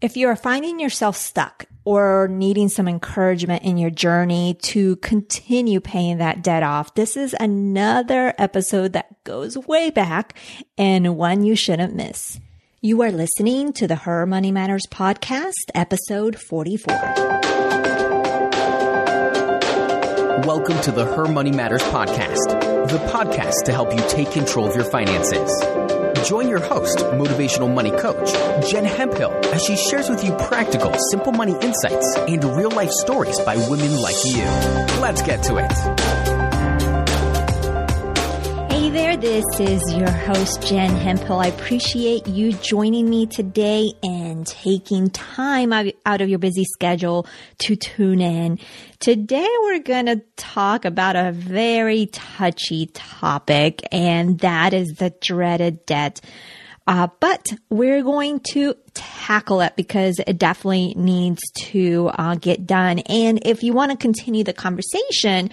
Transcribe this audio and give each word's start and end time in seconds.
If 0.00 0.16
you're 0.16 0.34
finding 0.34 0.80
yourself 0.80 1.14
stuck 1.14 1.66
or 1.84 2.26
needing 2.26 2.70
some 2.70 2.88
encouragement 2.88 3.64
in 3.64 3.76
your 3.76 3.90
journey 3.90 4.54
to 4.62 4.96
continue 4.96 5.78
paying 5.78 6.16
that 6.18 6.42
debt 6.42 6.62
off, 6.62 6.94
this 6.94 7.18
is 7.18 7.36
another 7.38 8.32
episode 8.38 8.94
that 8.94 9.22
goes 9.24 9.58
way 9.58 9.90
back 9.90 10.38
and 10.78 11.18
one 11.18 11.44
you 11.44 11.54
shouldn't 11.54 11.94
miss. 11.94 12.40
You 12.80 13.02
are 13.02 13.12
listening 13.12 13.74
to 13.74 13.86
the 13.86 13.96
Her 13.96 14.24
Money 14.24 14.50
Matters 14.50 14.86
podcast, 14.90 15.52
episode 15.74 16.40
44. 16.40 16.94
Welcome 20.46 20.80
to 20.80 20.92
the 20.92 21.04
Her 21.14 21.28
Money 21.28 21.52
Matters 21.52 21.82
podcast, 21.82 22.88
the 22.88 22.96
podcast 23.12 23.64
to 23.64 23.72
help 23.72 23.92
you 23.92 24.02
take 24.08 24.30
control 24.30 24.66
of 24.66 24.74
your 24.74 24.86
finances. 24.86 25.50
Join 26.24 26.48
your 26.48 26.60
host, 26.60 26.98
motivational 26.98 27.72
money 27.72 27.90
coach, 27.90 28.32
Jen 28.70 28.84
Hemphill, 28.84 29.32
as 29.52 29.64
she 29.64 29.76
shares 29.76 30.08
with 30.08 30.22
you 30.24 30.34
practical, 30.36 30.94
simple 31.10 31.32
money 31.32 31.56
insights 31.62 32.16
and 32.28 32.44
real 32.56 32.70
life 32.70 32.90
stories 32.90 33.38
by 33.40 33.56
women 33.68 34.00
like 34.00 34.16
you. 34.24 34.44
Let's 35.00 35.22
get 35.22 35.42
to 35.44 35.56
it. 35.56 36.39
There, 38.90 39.16
this 39.16 39.44
is 39.60 39.94
your 39.94 40.10
host, 40.10 40.66
Jen 40.66 40.90
Hemphill. 40.90 41.38
I 41.38 41.46
appreciate 41.46 42.26
you 42.26 42.52
joining 42.54 43.08
me 43.08 43.26
today 43.26 43.92
and 44.02 44.44
taking 44.44 45.10
time 45.10 45.72
out 45.72 46.20
of 46.20 46.28
your 46.28 46.40
busy 46.40 46.64
schedule 46.64 47.24
to 47.58 47.76
tune 47.76 48.20
in. 48.20 48.58
Today, 48.98 49.46
we're 49.62 49.78
going 49.78 50.06
to 50.06 50.22
talk 50.36 50.84
about 50.84 51.14
a 51.14 51.30
very 51.30 52.06
touchy 52.06 52.86
topic, 52.86 53.80
and 53.92 54.40
that 54.40 54.74
is 54.74 54.88
the 54.98 55.14
dreaded 55.20 55.86
debt. 55.86 56.20
Uh, 56.88 57.06
but 57.20 57.52
we're 57.68 58.02
going 58.02 58.40
to 58.40 58.74
tackle 58.94 59.60
it 59.60 59.76
because 59.76 60.18
it 60.26 60.38
definitely 60.38 60.92
needs 60.96 61.40
to 61.54 62.10
uh, 62.14 62.34
get 62.34 62.66
done. 62.66 62.98
And 63.00 63.40
if 63.46 63.62
you 63.62 63.72
want 63.72 63.92
to 63.92 63.96
continue 63.96 64.42
the 64.42 64.52
conversation 64.52 65.50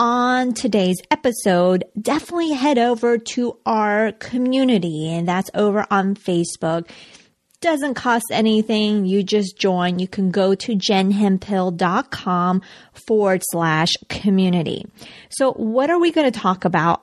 on 0.00 0.54
today's 0.54 0.96
episode, 1.10 1.84
definitely 2.00 2.52
head 2.52 2.78
over 2.78 3.18
to 3.18 3.58
our 3.66 4.12
community 4.12 5.12
and 5.12 5.28
that's 5.28 5.50
over 5.52 5.86
on 5.90 6.14
Facebook. 6.14 6.88
Doesn't 7.60 7.94
cost 7.94 8.24
anything. 8.32 9.04
You 9.04 9.22
just 9.22 9.58
join. 9.58 9.98
You 9.98 10.08
can 10.08 10.30
go 10.30 10.54
to 10.54 10.72
jenhemphill.com 10.72 12.62
forward 12.94 13.42
slash 13.50 13.92
community. 14.08 14.86
So 15.28 15.52
what 15.52 15.90
are 15.90 16.00
we 16.00 16.12
going 16.12 16.32
to 16.32 16.40
talk 16.40 16.64
about 16.64 17.02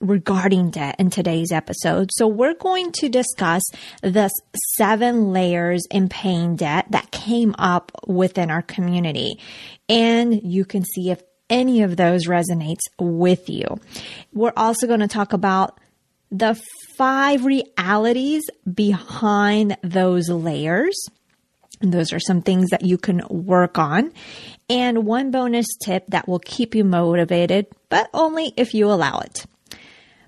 regarding 0.00 0.70
debt 0.70 0.96
in 0.98 1.08
today's 1.08 1.50
episode. 1.50 2.10
So 2.12 2.26
we're 2.26 2.54
going 2.54 2.92
to 2.92 3.08
discuss 3.08 3.62
the 4.02 4.28
seven 4.76 5.32
layers 5.32 5.86
in 5.90 6.10
paying 6.10 6.56
debt 6.56 6.86
that 6.90 7.10
came 7.10 7.54
up 7.56 7.90
within 8.06 8.50
our 8.50 8.60
community. 8.60 9.38
And 9.88 10.42
you 10.42 10.66
can 10.66 10.84
see 10.84 11.10
if 11.10 11.22
any 11.54 11.82
of 11.82 11.96
those 11.96 12.26
resonates 12.26 12.80
with 12.98 13.48
you. 13.48 13.64
We're 14.32 14.52
also 14.56 14.88
going 14.88 15.00
to 15.00 15.08
talk 15.08 15.32
about 15.32 15.78
the 16.32 16.60
five 16.98 17.44
realities 17.44 18.42
behind 18.70 19.76
those 19.82 20.28
layers. 20.28 20.96
And 21.80 21.94
those 21.94 22.12
are 22.12 22.18
some 22.18 22.42
things 22.42 22.70
that 22.70 22.84
you 22.84 22.98
can 22.98 23.22
work 23.28 23.78
on. 23.78 24.12
And 24.68 25.06
one 25.06 25.30
bonus 25.30 25.66
tip 25.80 26.06
that 26.08 26.26
will 26.26 26.40
keep 26.40 26.74
you 26.74 26.82
motivated, 26.82 27.66
but 27.88 28.10
only 28.12 28.52
if 28.56 28.74
you 28.74 28.90
allow 28.90 29.20
it. 29.20 29.46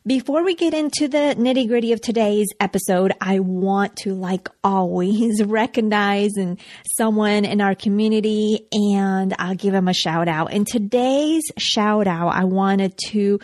Before 0.07 0.45
we 0.45 0.55
get 0.55 0.73
into 0.73 1.09
the 1.09 1.35
nitty 1.37 1.67
gritty 1.67 1.91
of 1.93 2.01
today's 2.01 2.47
episode, 2.61 3.13
I 3.21 3.41
want 3.41 3.97
to, 4.03 4.15
like 4.15 4.49
always, 4.63 5.43
recognize 5.45 6.31
someone 6.97 7.45
in 7.45 7.61
our 7.61 7.75
community 7.75 8.69
and 8.71 9.35
I'll 9.37 9.57
give 9.57 9.73
them 9.73 9.89
a 9.89 9.93
shout 9.93 10.29
out. 10.29 10.53
In 10.53 10.65
today's 10.65 11.43
shout 11.59 12.07
out, 12.07 12.29
I 12.29 12.45
wanted 12.45 12.97
to 13.09 13.41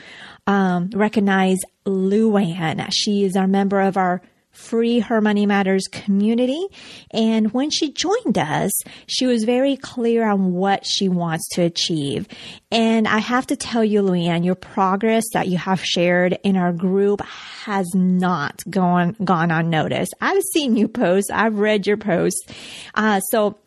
um, 0.46 0.90
recognize 0.94 1.58
Luann. 1.84 2.88
She 2.92 3.24
is 3.24 3.34
our 3.34 3.48
member 3.48 3.80
of 3.80 3.96
our 3.96 4.22
free 4.52 5.00
Her 5.00 5.20
Money 5.20 5.46
Matters 5.46 5.88
community. 5.90 6.66
And 7.10 7.52
when 7.52 7.70
she 7.70 7.92
joined 7.92 8.38
us, 8.38 8.70
she 9.06 9.26
was 9.26 9.44
very 9.44 9.76
clear 9.76 10.28
on 10.28 10.52
what 10.52 10.86
she 10.86 11.08
wants 11.08 11.48
to 11.52 11.62
achieve. 11.62 12.28
And 12.70 13.08
I 13.08 13.18
have 13.18 13.46
to 13.48 13.56
tell 13.56 13.84
you, 13.84 14.02
Luann, 14.02 14.44
your 14.44 14.54
progress 14.54 15.24
that 15.32 15.48
you 15.48 15.58
have 15.58 15.84
shared 15.84 16.38
in 16.44 16.56
our 16.56 16.72
group 16.72 17.20
has 17.22 17.88
not 17.94 18.62
gone, 18.68 19.16
gone 19.24 19.50
unnoticed. 19.50 20.14
I've 20.20 20.42
seen 20.52 20.76
you 20.76 20.88
post. 20.88 21.30
I've 21.32 21.58
read 21.58 21.86
your 21.86 21.96
posts. 21.96 22.40
Uh, 22.94 23.20
so 23.20 23.58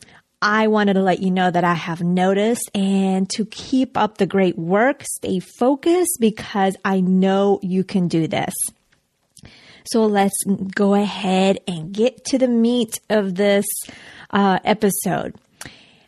I 0.41 0.67
wanted 0.67 0.93
to 0.93 1.01
let 1.01 1.21
you 1.21 1.31
know 1.31 1.49
that 1.49 1.63
I 1.63 1.73
have 1.73 2.01
noticed 2.01 2.69
and 2.75 3.27
to 3.31 3.45
keep 3.45 3.97
up 3.97 4.17
the 4.17 4.27
great 4.27 4.57
work, 4.57 5.03
stay 5.03 5.39
focused 5.39 6.17
because 6.19 6.75
I 6.85 7.01
know 7.01 7.59
you 7.63 7.83
can 7.83 8.07
do 8.07 8.27
this. 8.27 8.53
So 9.85 10.05
let's 10.05 10.43
go 10.73 10.95
ahead 10.95 11.59
and 11.67 11.93
get 11.93 12.25
to 12.25 12.37
the 12.37 12.47
meat 12.47 12.99
of 13.09 13.35
this 13.35 13.65
uh, 14.31 14.59
episode. 14.63 15.35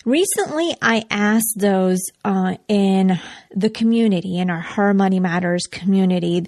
Recently, 0.05 0.75
I 0.81 1.03
asked 1.11 1.55
those 1.57 1.99
uh, 2.23 2.55
in 2.67 3.19
the 3.53 3.69
community, 3.69 4.37
in 4.37 4.49
our 4.49 4.61
Her 4.61 4.93
Money 4.93 5.19
Matters 5.19 5.67
community, 5.69 6.45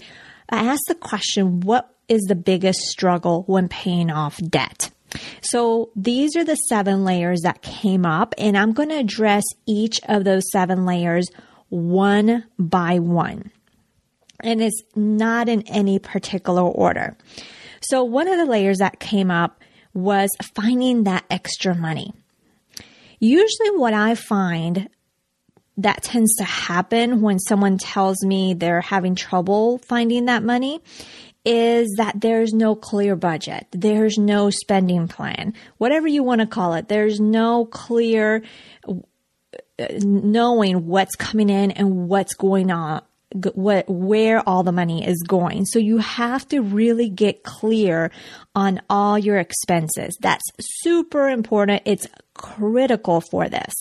I 0.50 0.66
asked 0.66 0.86
the 0.88 0.96
question, 0.96 1.60
what 1.60 1.94
is 2.08 2.22
the 2.24 2.36
biggest 2.36 2.80
struggle 2.80 3.44
when 3.48 3.68
paying 3.68 4.10
off 4.10 4.38
debt? 4.38 4.90
So 5.42 5.92
these 5.96 6.36
are 6.36 6.44
the 6.44 6.56
seven 6.56 7.04
layers 7.04 7.42
that 7.42 7.62
came 7.62 8.06
up, 8.06 8.34
and 8.38 8.58
I'm 8.58 8.74
going 8.74 8.90
to 8.90 8.98
address 8.98 9.44
each 9.68 10.00
of 10.08 10.24
those 10.24 10.50
seven 10.52 10.86
layers 10.86 11.28
one 11.70 12.46
by 12.58 13.00
one 13.00 13.52
and 14.42 14.62
it's 14.62 14.82
not 14.96 15.50
in 15.50 15.64
any 15.64 16.00
particular 16.00 16.62
order. 16.62 17.18
So 17.82 18.04
one 18.04 18.28
of 18.28 18.38
the 18.38 18.46
layers 18.46 18.80
that 18.80 19.00
came 19.00 19.32
up 19.32 19.62
was 19.94 20.30
finding 20.56 21.04
that 21.04 21.26
extra 21.30 21.76
money. 21.76 22.14
Usually 23.20 23.72
what 23.72 23.94
I 23.94 24.16
find 24.16 24.90
that 25.78 26.04
tends 26.04 26.36
to 26.36 26.44
happen 26.44 27.22
when 27.22 27.40
someone 27.40 27.78
tells 27.78 28.24
me 28.24 28.54
they're 28.54 28.82
having 28.82 29.16
trouble 29.16 29.80
finding 29.80 30.26
that 30.26 30.44
money 30.44 30.82
is 31.46 31.96
that 31.98 32.20
there's 32.20 32.54
no 32.54 32.76
clear 32.76 33.16
budget. 33.16 33.66
There's 33.72 34.18
no 34.18 34.50
spending 34.50 35.08
plan. 35.08 35.54
Whatever 35.78 36.08
you 36.08 36.22
want 36.22 36.42
to 36.42 36.48
call 36.48 36.74
it. 36.74 36.90
There's 36.90 37.20
no 37.20 37.66
clear 37.66 38.44
uh, 38.88 39.88
knowing 40.04 40.86
what's 40.86 41.16
coming 41.16 41.50
in 41.50 41.72
and 41.72 42.10
what's 42.10 42.34
going 42.34 42.72
on 42.72 43.02
what 43.34 43.86
where 43.88 44.48
all 44.48 44.64
the 44.64 44.72
money 44.72 45.06
is 45.06 45.24
going. 45.28 45.66
So 45.66 45.80
you 45.80 46.00
have 46.00 46.48
to 46.50 46.62
really 46.62 47.10
get 47.10 47.44
clear 47.44 48.12
on 48.56 48.82
all 48.90 49.20
your 49.20 49.38
expenses. 49.38 50.18
That's 50.20 50.44
super 50.60 51.30
important. 51.30 51.84
It's 51.86 52.08
critical 52.34 53.22
for 53.22 53.48
this. 53.48 53.74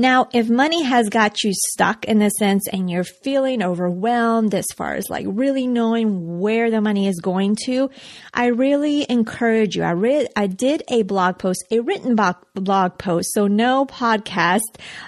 Now, 0.00 0.28
if 0.32 0.48
money 0.48 0.84
has 0.84 1.08
got 1.08 1.42
you 1.42 1.52
stuck 1.52 2.04
in 2.04 2.22
a 2.22 2.30
sense 2.30 2.68
and 2.68 2.88
you're 2.88 3.02
feeling 3.02 3.64
overwhelmed 3.64 4.54
as 4.54 4.64
far 4.76 4.94
as 4.94 5.10
like 5.10 5.26
really 5.28 5.66
knowing 5.66 6.38
where 6.38 6.70
the 6.70 6.80
money 6.80 7.08
is 7.08 7.18
going 7.18 7.56
to, 7.64 7.90
I 8.32 8.46
really 8.46 9.04
encourage 9.10 9.74
you. 9.74 9.82
I 9.82 9.94
read, 9.94 10.28
I 10.36 10.46
did 10.46 10.84
a 10.88 11.02
blog 11.02 11.38
post, 11.38 11.64
a 11.72 11.80
written 11.80 12.14
blog 12.14 12.98
post, 12.98 13.34
so 13.34 13.48
no 13.48 13.86
podcast 13.86 14.60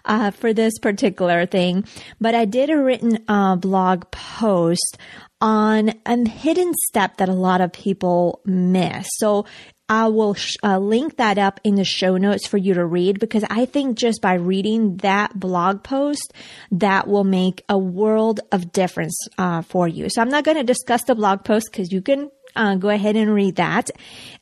uh, 0.06 0.32
for 0.32 0.52
this 0.52 0.76
particular 0.80 1.46
thing, 1.46 1.84
but 2.20 2.34
I 2.34 2.44
did 2.44 2.68
a 2.68 2.76
written 2.76 3.24
uh, 3.28 3.54
blog 3.54 4.10
post 4.10 4.98
on 5.40 5.92
a 6.04 6.28
hidden 6.28 6.74
step 6.88 7.16
that 7.18 7.28
a 7.28 7.32
lot 7.32 7.60
of 7.60 7.72
people 7.72 8.40
miss. 8.44 9.06
So 9.18 9.46
I 9.90 10.06
will 10.06 10.34
sh- 10.34 10.56
uh, 10.62 10.78
link 10.78 11.16
that 11.16 11.36
up 11.36 11.60
in 11.64 11.74
the 11.74 11.84
show 11.84 12.16
notes 12.16 12.46
for 12.46 12.56
you 12.56 12.74
to 12.74 12.86
read 12.86 13.18
because 13.18 13.44
I 13.50 13.66
think 13.66 13.98
just 13.98 14.22
by 14.22 14.34
reading 14.34 14.98
that 14.98 15.38
blog 15.38 15.82
post, 15.82 16.32
that 16.70 17.08
will 17.08 17.24
make 17.24 17.64
a 17.68 17.76
world 17.76 18.38
of 18.52 18.70
difference 18.70 19.18
uh, 19.36 19.62
for 19.62 19.88
you. 19.88 20.08
So 20.08 20.22
I'm 20.22 20.28
not 20.28 20.44
going 20.44 20.58
to 20.58 20.62
discuss 20.62 21.02
the 21.02 21.16
blog 21.16 21.44
post 21.44 21.72
because 21.72 21.90
you 21.90 22.00
can 22.00 22.30
uh, 22.54 22.76
go 22.76 22.88
ahead 22.88 23.16
and 23.16 23.34
read 23.34 23.56
that. 23.56 23.90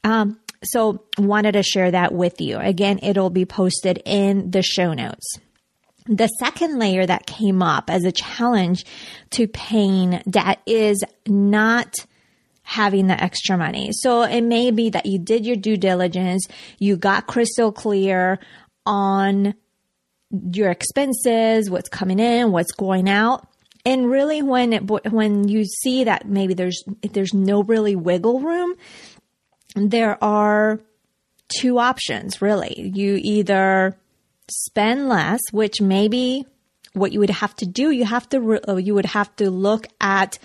Um, 0.05 0.39
so 0.63 1.05
wanted 1.17 1.53
to 1.53 1.63
share 1.63 1.93
that 1.93 2.13
with 2.13 2.43
you. 2.43 2.59
Again, 2.59 3.01
it'll 3.03 3.31
be 3.31 3.47
posted 3.47 4.03
in 4.05 4.51
the 4.51 4.63
show 4.63 4.93
notes. 4.93 5.39
The 6.07 6.27
second 6.27 6.79
layer 6.79 7.07
that 7.07 7.27
came 7.27 7.63
up 7.63 7.89
as 7.89 8.05
a 8.05 8.13
challenge 8.13 8.85
to 9.31 9.47
pain 9.47 10.23
that 10.27 10.61
is 10.67 11.03
not 11.27 11.95
having 12.69 13.07
the 13.07 13.19
extra 13.19 13.57
money. 13.57 13.89
So 13.93 14.25
it 14.25 14.43
may 14.43 14.71
be 14.71 14.91
that 14.91 15.07
you 15.07 15.19
did 15.19 15.47
your 15.47 15.57
due 15.57 15.79
diligence, 15.79 16.47
you 16.79 16.99
got 16.99 17.27
crystal 17.27 17.73
clear 17.73 18.39
on 18.85 19.55
your 20.53 20.71
expenses, 20.71 21.71
what's 21.71 21.89
coming 21.89 22.19
in, 22.19 22.53
what's 22.53 22.73
going 22.73 23.09
out. 23.09 23.49
And 23.87 24.11
really 24.11 24.43
when 24.43 24.75
it, 24.75 24.81
when 24.83 25.49
you 25.49 25.65
see 25.65 26.05
that 26.05 26.29
maybe 26.29 26.53
there's 26.53 26.85
there's 27.11 27.33
no 27.33 27.63
really 27.63 27.97
wiggle 27.97 28.41
room, 28.41 28.75
there 29.75 30.23
are 30.23 30.79
two 31.59 31.79
options 31.79 32.43
really. 32.43 32.93
You 32.95 33.19
either 33.19 33.97
spend 34.51 35.09
less, 35.09 35.41
which 35.53 35.81
maybe 35.81 36.45
what 36.93 37.13
you 37.13 37.21
would 37.21 37.31
have 37.31 37.57
to 37.57 37.67
do, 37.67 37.91
you 37.91 38.05
have 38.05 38.29
to, 38.29 38.61
you 38.79 38.95
would 38.95 39.07
have 39.07 39.35
to 39.37 39.51
look 39.51 39.87
at 40.03 40.39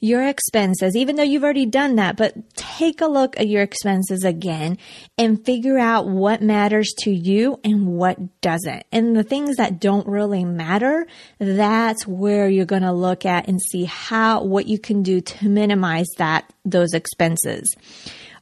your 0.00 0.26
expenses, 0.26 0.96
even 0.96 1.16
though 1.16 1.22
you've 1.22 1.42
already 1.42 1.66
done 1.66 1.96
that, 1.96 2.16
but 2.16 2.34
take 2.54 3.00
a 3.00 3.06
look 3.06 3.38
at 3.38 3.48
your 3.48 3.62
expenses 3.62 4.24
again 4.24 4.78
and 5.16 5.44
figure 5.44 5.78
out 5.78 6.06
what 6.06 6.40
matters 6.40 6.92
to 6.98 7.10
you 7.10 7.58
and 7.64 7.86
what 7.86 8.40
doesn't. 8.40 8.84
And 8.92 9.16
the 9.16 9.24
things 9.24 9.56
that 9.56 9.80
don't 9.80 10.06
really 10.06 10.44
matter, 10.44 11.06
that's 11.38 12.06
where 12.06 12.48
you're 12.48 12.64
going 12.64 12.82
to 12.82 12.92
look 12.92 13.26
at 13.26 13.48
and 13.48 13.60
see 13.60 13.84
how, 13.84 14.44
what 14.44 14.66
you 14.66 14.78
can 14.78 15.02
do 15.02 15.20
to 15.20 15.48
minimize 15.48 16.08
that, 16.18 16.52
those 16.64 16.94
expenses. 16.94 17.74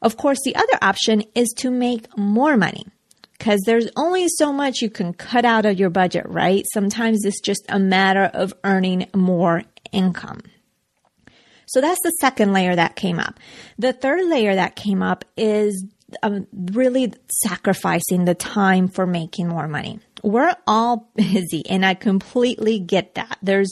Of 0.01 0.17
course, 0.17 0.39
the 0.45 0.55
other 0.55 0.77
option 0.81 1.23
is 1.33 1.53
to 1.57 1.71
make 1.71 2.15
more 2.15 2.55
money 2.55 2.85
because 3.37 3.61
there's 3.65 3.89
only 3.95 4.27
so 4.27 4.51
much 4.51 4.81
you 4.81 4.89
can 4.89 5.13
cut 5.13 5.45
out 5.45 5.65
of 5.65 5.79
your 5.79 5.89
budget, 5.89 6.25
right? 6.27 6.63
Sometimes 6.73 7.23
it's 7.23 7.41
just 7.41 7.65
a 7.69 7.79
matter 7.79 8.29
of 8.33 8.53
earning 8.63 9.07
more 9.15 9.63
income. 9.91 10.41
So 11.67 11.81
that's 11.81 12.01
the 12.03 12.11
second 12.19 12.53
layer 12.53 12.75
that 12.75 12.95
came 12.95 13.19
up. 13.19 13.39
The 13.77 13.93
third 13.93 14.25
layer 14.25 14.55
that 14.55 14.75
came 14.75 15.03
up 15.03 15.25
is 15.35 15.85
um, 16.23 16.47
really 16.53 17.13
sacrificing 17.43 18.25
the 18.25 18.35
time 18.35 18.87
for 18.87 19.05
making 19.05 19.49
more 19.49 19.67
money. 19.67 19.99
We're 20.23 20.55
all 20.65 21.11
busy 21.15 21.67
and 21.69 21.85
I 21.85 21.93
completely 21.93 22.79
get 22.79 23.15
that. 23.15 23.37
There's 23.41 23.71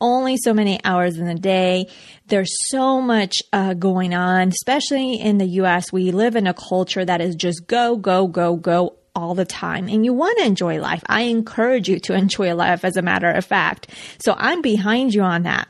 only 0.00 0.36
so 0.36 0.52
many 0.52 0.80
hours 0.84 1.18
in 1.18 1.26
the 1.26 1.34
day. 1.34 1.86
There's 2.26 2.52
so 2.68 3.00
much 3.00 3.36
uh, 3.52 3.74
going 3.74 4.14
on, 4.14 4.48
especially 4.48 5.14
in 5.14 5.38
the 5.38 5.46
US. 5.46 5.92
We 5.92 6.10
live 6.10 6.36
in 6.36 6.46
a 6.46 6.54
culture 6.54 7.04
that 7.04 7.20
is 7.20 7.36
just 7.36 7.66
go, 7.66 7.96
go, 7.96 8.26
go, 8.26 8.56
go 8.56 8.96
all 9.14 9.34
the 9.34 9.44
time 9.44 9.88
and 9.88 10.04
you 10.04 10.12
want 10.12 10.38
to 10.38 10.44
enjoy 10.44 10.80
life. 10.80 11.02
I 11.06 11.22
encourage 11.22 11.88
you 11.88 12.00
to 12.00 12.14
enjoy 12.14 12.54
life 12.54 12.84
as 12.84 12.96
a 12.96 13.02
matter 13.02 13.30
of 13.30 13.44
fact. 13.44 13.90
So 14.24 14.34
I'm 14.36 14.62
behind 14.62 15.14
you 15.14 15.22
on 15.22 15.42
that. 15.42 15.68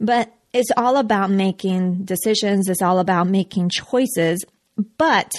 But 0.00 0.32
it's 0.54 0.70
all 0.76 0.96
about 0.96 1.30
making 1.30 2.04
decisions. 2.04 2.68
It's 2.68 2.80
all 2.80 3.00
about 3.00 3.26
making 3.26 3.70
choices, 3.70 4.44
but 4.96 5.30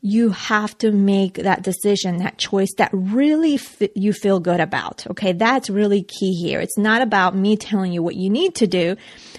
you 0.00 0.30
have 0.30 0.78
to 0.78 0.92
make 0.92 1.34
that 1.34 1.62
decision, 1.62 2.18
that 2.18 2.38
choice 2.38 2.72
that 2.78 2.90
really 2.92 3.56
f- 3.56 3.82
you 3.96 4.12
feel 4.12 4.38
good 4.38 4.60
about. 4.60 5.04
Okay. 5.08 5.32
That's 5.32 5.68
really 5.68 6.04
key 6.04 6.34
here. 6.34 6.60
It's 6.60 6.78
not 6.78 7.02
about 7.02 7.34
me 7.34 7.56
telling 7.56 7.92
you 7.92 8.00
what 8.00 8.14
you 8.14 8.30
need 8.30 8.54
to 8.56 8.68
do, 8.68 8.94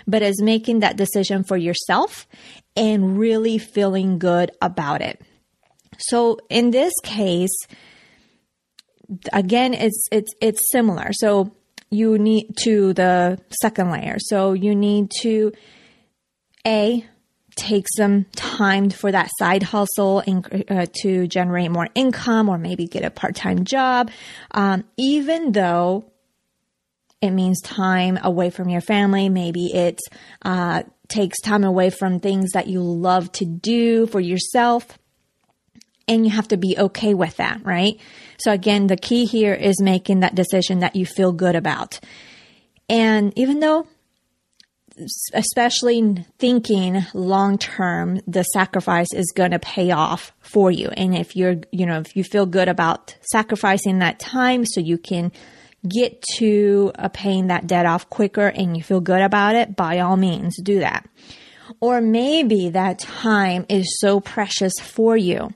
but 0.06 0.22
it's 0.22 0.42
making 0.42 0.82
that 0.82 0.98
decision 0.98 1.46
for 1.46 1.56
yourself 1.56 2.28
and 2.76 3.18
really 3.18 3.58
feeling 3.58 4.20
good 4.20 4.52
about 4.62 5.02
it. 5.02 5.22
So 5.98 6.40
in 6.50 6.72
this 6.72 6.94
case, 7.04 7.58
again, 9.32 9.74
it's, 9.74 10.08
it's, 10.12 10.34
it's 10.42 10.60
similar. 10.72 11.14
So 11.14 11.56
you 11.90 12.18
need 12.18 12.56
to 12.64 12.94
the 12.94 13.40
second 13.62 13.92
layer. 13.92 14.18
So 14.20 14.54
you 14.54 14.76
need 14.76 15.12
to 15.22 15.52
A, 16.66 17.06
take 17.56 17.88
some 17.96 18.26
time 18.36 18.90
for 18.90 19.12
that 19.12 19.30
side 19.38 19.64
hustle 19.64 20.24
and 20.26 20.66
uh, 20.70 20.86
to 21.02 21.28
generate 21.28 21.72
more 21.72 21.88
income 21.96 22.48
or 22.48 22.58
maybe 22.58 22.88
get 22.88 23.04
a 23.04 23.10
part-time 23.10 23.66
job. 23.66 24.12
Um, 24.52 24.84
even 24.98 25.52
though 25.52 26.12
it 27.22 27.32
means 27.32 27.62
time 27.62 28.18
away 28.22 28.50
from 28.50 28.70
your 28.70 28.82
family, 28.82 29.28
maybe 29.28 29.74
it 29.74 30.00
uh, 30.44 30.84
takes 31.08 31.42
time 31.42 31.64
away 31.64 31.90
from 31.90 32.20
things 32.20 32.52
that 32.52 32.68
you 32.68 32.82
love 32.82 33.32
to 33.34 33.46
do 33.46 34.06
for 34.08 34.20
yourself 34.20 34.99
and 36.10 36.26
you 36.26 36.32
have 36.32 36.50
to 36.50 36.58
be 36.58 36.76
okay 36.78 37.14
with 37.14 37.38
that, 37.38 37.64
right? 37.64 37.98
So 38.40 38.52
again, 38.52 38.88
the 38.88 38.98
key 38.98 39.26
here 39.26 39.54
is 39.54 39.82
making 39.82 40.22
that 40.22 40.36
decision 40.36 40.80
that 40.80 40.96
you 40.96 41.06
feel 41.06 41.32
good 41.32 41.56
about. 41.56 42.00
And 42.90 43.32
even 43.38 43.60
though 43.60 43.88
especially 45.34 46.26
thinking 46.40 47.06
long 47.14 47.58
term, 47.58 48.20
the 48.28 48.44
sacrifice 48.44 49.14
is 49.14 49.32
going 49.34 49.52
to 49.52 49.60
pay 49.60 49.92
off 49.92 50.34
for 50.42 50.72
you. 50.72 50.90
And 50.90 51.16
if 51.16 51.38
you're, 51.38 51.58
you 51.72 51.86
know, 51.86 52.00
if 52.00 52.16
you 52.18 52.24
feel 52.24 52.46
good 52.46 52.68
about 52.68 53.16
sacrificing 53.22 54.00
that 54.00 54.20
time 54.20 54.66
so 54.66 54.82
you 54.82 54.98
can 54.98 55.32
get 55.88 56.22
to 56.38 56.92
paying 57.14 57.48
that 57.48 57.66
debt 57.66 57.86
off 57.86 58.10
quicker 58.10 58.48
and 58.48 58.76
you 58.76 58.84
feel 58.84 59.00
good 59.00 59.22
about 59.22 59.56
it, 59.56 59.76
by 59.76 60.00
all 60.00 60.18
means 60.18 60.62
do 60.62 60.80
that. 60.80 61.08
Or 61.80 62.02
maybe 62.02 62.70
that 62.70 63.00
time 63.00 63.66
is 63.70 64.00
so 64.00 64.20
precious 64.20 64.74
for 64.82 65.16
you 65.16 65.54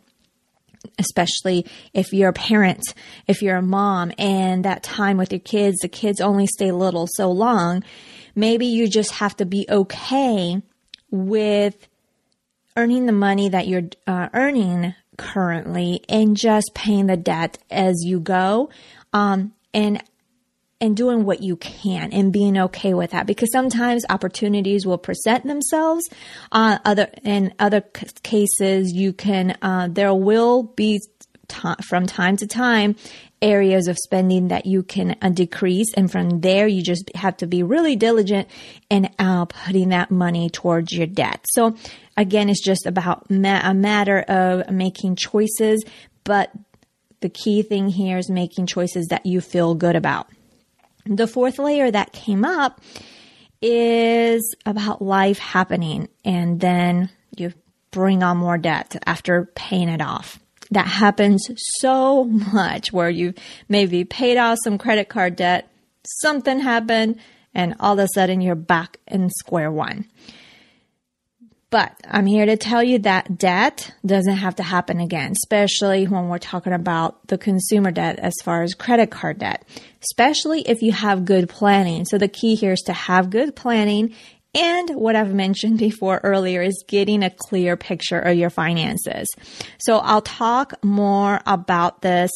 especially 0.99 1.65
if 1.93 2.13
you're 2.13 2.29
a 2.29 2.33
parent, 2.33 2.81
if 3.27 3.41
you're 3.41 3.57
a 3.57 3.61
mom 3.61 4.11
and 4.17 4.65
that 4.65 4.83
time 4.83 5.17
with 5.17 5.31
your 5.31 5.39
kids, 5.39 5.77
the 5.81 5.87
kids 5.87 6.21
only 6.21 6.47
stay 6.47 6.71
little 6.71 7.07
so 7.15 7.31
long. 7.31 7.83
Maybe 8.35 8.65
you 8.65 8.87
just 8.87 9.11
have 9.13 9.35
to 9.37 9.45
be 9.45 9.65
okay 9.69 10.61
with 11.11 11.87
earning 12.75 13.05
the 13.05 13.11
money 13.11 13.49
that 13.49 13.67
you're 13.67 13.89
uh, 14.07 14.29
earning 14.33 14.95
currently 15.17 16.03
and 16.09 16.35
just 16.35 16.71
paying 16.73 17.05
the 17.07 17.17
debt 17.17 17.59
as 17.69 17.95
you 18.03 18.19
go. 18.19 18.69
Um, 19.11 19.53
and 19.73 20.03
and 20.83 20.97
doing 20.97 21.23
what 21.23 21.41
you 21.41 21.55
can 21.55 22.11
and 22.11 22.33
being 22.33 22.57
okay 22.57 22.93
with 22.93 23.11
that 23.11 23.25
because 23.25 23.49
sometimes 23.53 24.03
opportunities 24.09 24.85
will 24.85 24.97
present 24.97 25.45
themselves. 25.45 26.09
Uh, 26.51 26.77
other 26.83 27.07
in 27.23 27.53
other 27.57 27.81
c- 27.95 28.07
cases, 28.21 28.91
you 28.91 29.13
can 29.13 29.57
uh, 29.61 29.87
there 29.89 30.13
will 30.13 30.63
be 30.63 30.99
t- 31.47 31.73
from 31.87 32.05
time 32.05 32.35
to 32.35 32.45
time 32.45 32.97
areas 33.41 33.87
of 33.87 33.97
spending 33.97 34.49
that 34.49 34.65
you 34.65 34.83
can 34.83 35.15
uh, 35.21 35.29
decrease, 35.29 35.93
and 35.95 36.11
from 36.11 36.41
there 36.41 36.67
you 36.67 36.83
just 36.83 37.09
have 37.15 37.37
to 37.37 37.47
be 37.47 37.63
really 37.63 37.95
diligent 37.95 38.49
in 38.89 39.09
uh, 39.19 39.45
putting 39.45 39.89
that 39.89 40.11
money 40.11 40.49
towards 40.49 40.91
your 40.91 41.07
debt. 41.07 41.45
So 41.51 41.77
again, 42.17 42.49
it's 42.49 42.61
just 42.61 42.85
about 42.85 43.31
ma- 43.31 43.61
a 43.63 43.73
matter 43.73 44.19
of 44.19 44.69
making 44.69 45.15
choices, 45.15 45.85
but 46.25 46.51
the 47.21 47.29
key 47.29 47.61
thing 47.61 47.87
here 47.87 48.17
is 48.17 48.29
making 48.29 48.65
choices 48.65 49.07
that 49.07 49.25
you 49.25 49.39
feel 49.39 49.75
good 49.75 49.95
about. 49.95 50.27
The 51.05 51.27
fourth 51.27 51.59
layer 51.59 51.91
that 51.91 52.13
came 52.13 52.45
up 52.45 52.81
is 53.61 54.55
about 54.65 55.01
life 55.01 55.39
happening 55.39 56.09
and 56.25 56.59
then 56.59 57.09
you 57.35 57.53
bring 57.91 58.23
on 58.23 58.37
more 58.37 58.57
debt 58.57 59.01
after 59.05 59.45
paying 59.55 59.89
it 59.89 60.01
off. 60.01 60.39
That 60.71 60.87
happens 60.87 61.47
so 61.79 62.25
much 62.25 62.91
where 62.91 63.09
you 63.09 63.33
maybe 63.69 64.03
paid 64.03 64.37
off 64.37 64.57
some 64.63 64.77
credit 64.77 65.09
card 65.09 65.35
debt, 65.35 65.69
something 66.21 66.59
happened, 66.59 67.19
and 67.53 67.75
all 67.79 67.93
of 67.93 67.99
a 67.99 68.07
sudden 68.13 68.41
you're 68.41 68.55
back 68.55 68.97
in 69.07 69.29
square 69.29 69.71
one. 69.71 70.05
But 71.73 71.99
I'm 72.07 72.27
here 72.27 72.45
to 72.45 72.55
tell 72.55 72.83
you 72.83 72.99
that 72.99 73.39
debt 73.39 73.95
doesn't 74.05 74.35
have 74.35 74.57
to 74.57 74.63
happen 74.63 74.99
again, 74.99 75.31
especially 75.31 76.05
when 76.05 76.29
we're 76.29 76.37
talking 76.37 76.71
about 76.71 77.25
the 77.29 77.37
consumer 77.39 77.89
debt 77.89 78.19
as 78.19 78.35
far 78.43 78.61
as 78.61 78.75
credit 78.75 79.09
card 79.09 79.39
debt, 79.39 79.67
especially 80.03 80.61
if 80.61 80.83
you 80.83 80.91
have 80.91 81.25
good 81.25 81.49
planning. 81.49 82.05
So 82.05 82.19
the 82.19 82.27
key 82.27 82.53
here 82.53 82.73
is 82.73 82.81
to 82.81 82.93
have 82.93 83.31
good 83.31 83.55
planning 83.55 84.13
and 84.53 84.91
what 84.91 85.15
I've 85.15 85.33
mentioned 85.33 85.79
before 85.79 86.21
earlier 86.23 86.61
is 86.61 86.83
getting 86.87 87.23
a 87.23 87.31
clear 87.31 87.75
picture 87.75 88.19
of 88.19 88.37
your 88.37 88.51
finances. 88.51 89.27
So 89.79 89.97
I'll 89.97 90.21
talk 90.21 90.75
more 90.83 91.41
about 91.47 92.03
this 92.03 92.29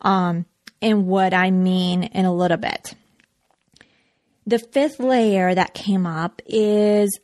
um, 0.00 0.46
and 0.82 1.06
what 1.06 1.32
I 1.32 1.52
mean 1.52 2.02
in 2.02 2.24
a 2.24 2.34
little 2.34 2.56
bit. 2.56 2.96
The 4.48 4.58
fifth 4.58 4.98
layer 4.98 5.54
that 5.54 5.74
came 5.74 6.08
up 6.08 6.42
is 6.44 7.20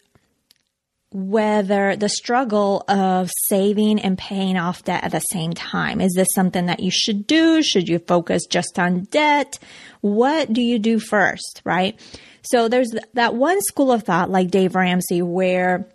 whether 1.17 1.97
the 1.97 2.11
struggle 2.11 2.85
of 2.89 3.31
saving 3.49 3.99
and 3.99 4.19
paying 4.19 4.59
off 4.59 4.85
debt 4.85 5.03
at 5.03 5.13
the 5.13 5.21
same 5.21 5.55
time. 5.55 5.99
Is 6.03 6.13
this 6.13 6.29
something 6.35 6.67
that 6.67 6.81
you 6.81 6.91
should 6.91 7.27
do? 7.27 7.63
Should 7.63 7.89
you 7.89 8.01
focus 8.01 8.45
just 8.45 8.79
on 8.79 9.05
debt? 9.05 9.59
What 10.03 10.53
do 10.53 10.61
you 10.61 10.79
do 10.79 10.99
first, 10.99 11.63
right? 11.65 11.99
So 12.43 12.69
there's 12.69 12.95
that 13.15 13.35
one 13.35 13.63
school 13.63 13.93
of 13.93 14.03
thought 14.03 14.29
like 14.29 14.51
Dave 14.51 14.75
Ramsey 14.75 15.23
where 15.23 15.89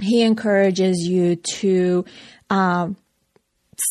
he 0.00 0.22
encourages 0.22 1.06
you 1.06 1.36
to, 1.36 2.06
uh, 2.48 2.88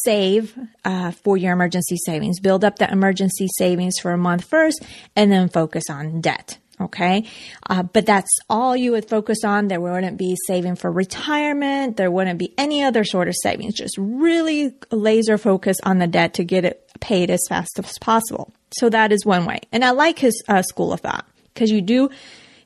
save 0.03 0.57
uh, 0.83 1.11
for 1.11 1.37
your 1.37 1.53
emergency 1.53 1.97
savings. 2.03 2.39
Build 2.39 2.65
up 2.65 2.79
the 2.79 2.91
emergency 2.91 3.47
savings 3.57 3.99
for 3.99 4.11
a 4.11 4.17
month 4.17 4.43
first 4.43 4.83
and 5.15 5.31
then 5.31 5.49
focus 5.49 5.83
on 5.87 6.19
debt. 6.19 6.57
Okay. 6.79 7.25
Uh, 7.67 7.81
but 7.81 8.05
that's 8.05 8.29
all 8.50 8.75
you 8.75 8.91
would 8.91 9.10
focus 9.10 9.39
on. 9.43 9.67
There 9.67 9.81
wouldn't 9.81 10.17
be 10.17 10.36
saving 10.46 10.75
for 10.75 10.91
retirement. 10.91 11.98
There 11.98 12.12
wouldn't 12.12 12.38
be 12.38 12.53
any 12.57 12.84
other 12.84 13.03
sort 13.03 13.27
of 13.27 13.36
savings. 13.41 13.74
Just 13.74 13.96
really 13.98 14.74
laser 14.91 15.39
focus 15.39 15.77
on 15.84 15.98
the 15.98 16.05
debt 16.05 16.36
to 16.36 16.43
get 16.43 16.65
it 16.65 16.88
paid 17.00 17.31
as 17.31 17.41
fast 17.50 17.79
as 17.79 17.98
possible. 18.00 18.53
So 18.77 18.89
that 18.89 19.12
is 19.12 19.25
one 19.25 19.46
way. 19.46 19.62
And 19.72 19.84
I 19.84 19.91
like 19.91 20.19
his 20.19 20.43
uh, 20.48 20.62
school 20.62 20.93
of 20.93 21.01
thought 21.01 21.25
because 21.53 21.72
you 21.72 21.81
do, 21.81 22.10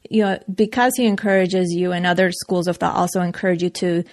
you 0.10 0.24
know, 0.24 0.39
because 0.53 0.94
he 0.98 1.06
encourages 1.06 1.72
you 1.72 1.94
and 1.94 2.06
other 2.06 2.32
schools 2.34 2.68
of 2.68 2.77
thought 2.77 2.96
also 2.96 3.22
encourage 3.22 3.63
you 3.63 3.70
to 3.70 4.03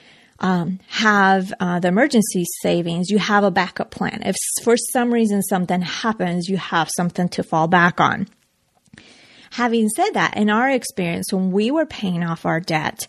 um, 0.40 0.78
have 0.88 1.52
uh, 1.59 1.81
the 1.81 1.88
emergency 1.88 2.45
savings, 2.62 3.11
you 3.11 3.19
have 3.19 3.43
a 3.43 3.50
backup 3.50 3.90
plan. 3.90 4.23
If 4.25 4.37
for 4.62 4.76
some 4.76 5.12
reason 5.12 5.43
something 5.43 5.81
happens, 5.81 6.49
you 6.49 6.57
have 6.57 6.88
something 6.97 7.28
to 7.31 7.43
fall 7.43 7.67
back 7.67 8.00
on. 8.00 8.28
Having 9.59 9.88
said 9.88 10.11
that, 10.11 10.37
in 10.37 10.50
our 10.50 10.71
experience, 10.71 11.33
when 11.33 11.50
we 11.50 11.73
were 11.73 11.85
paying 11.85 12.23
off 12.23 12.47
our 12.47 12.61
debt, 12.61 13.09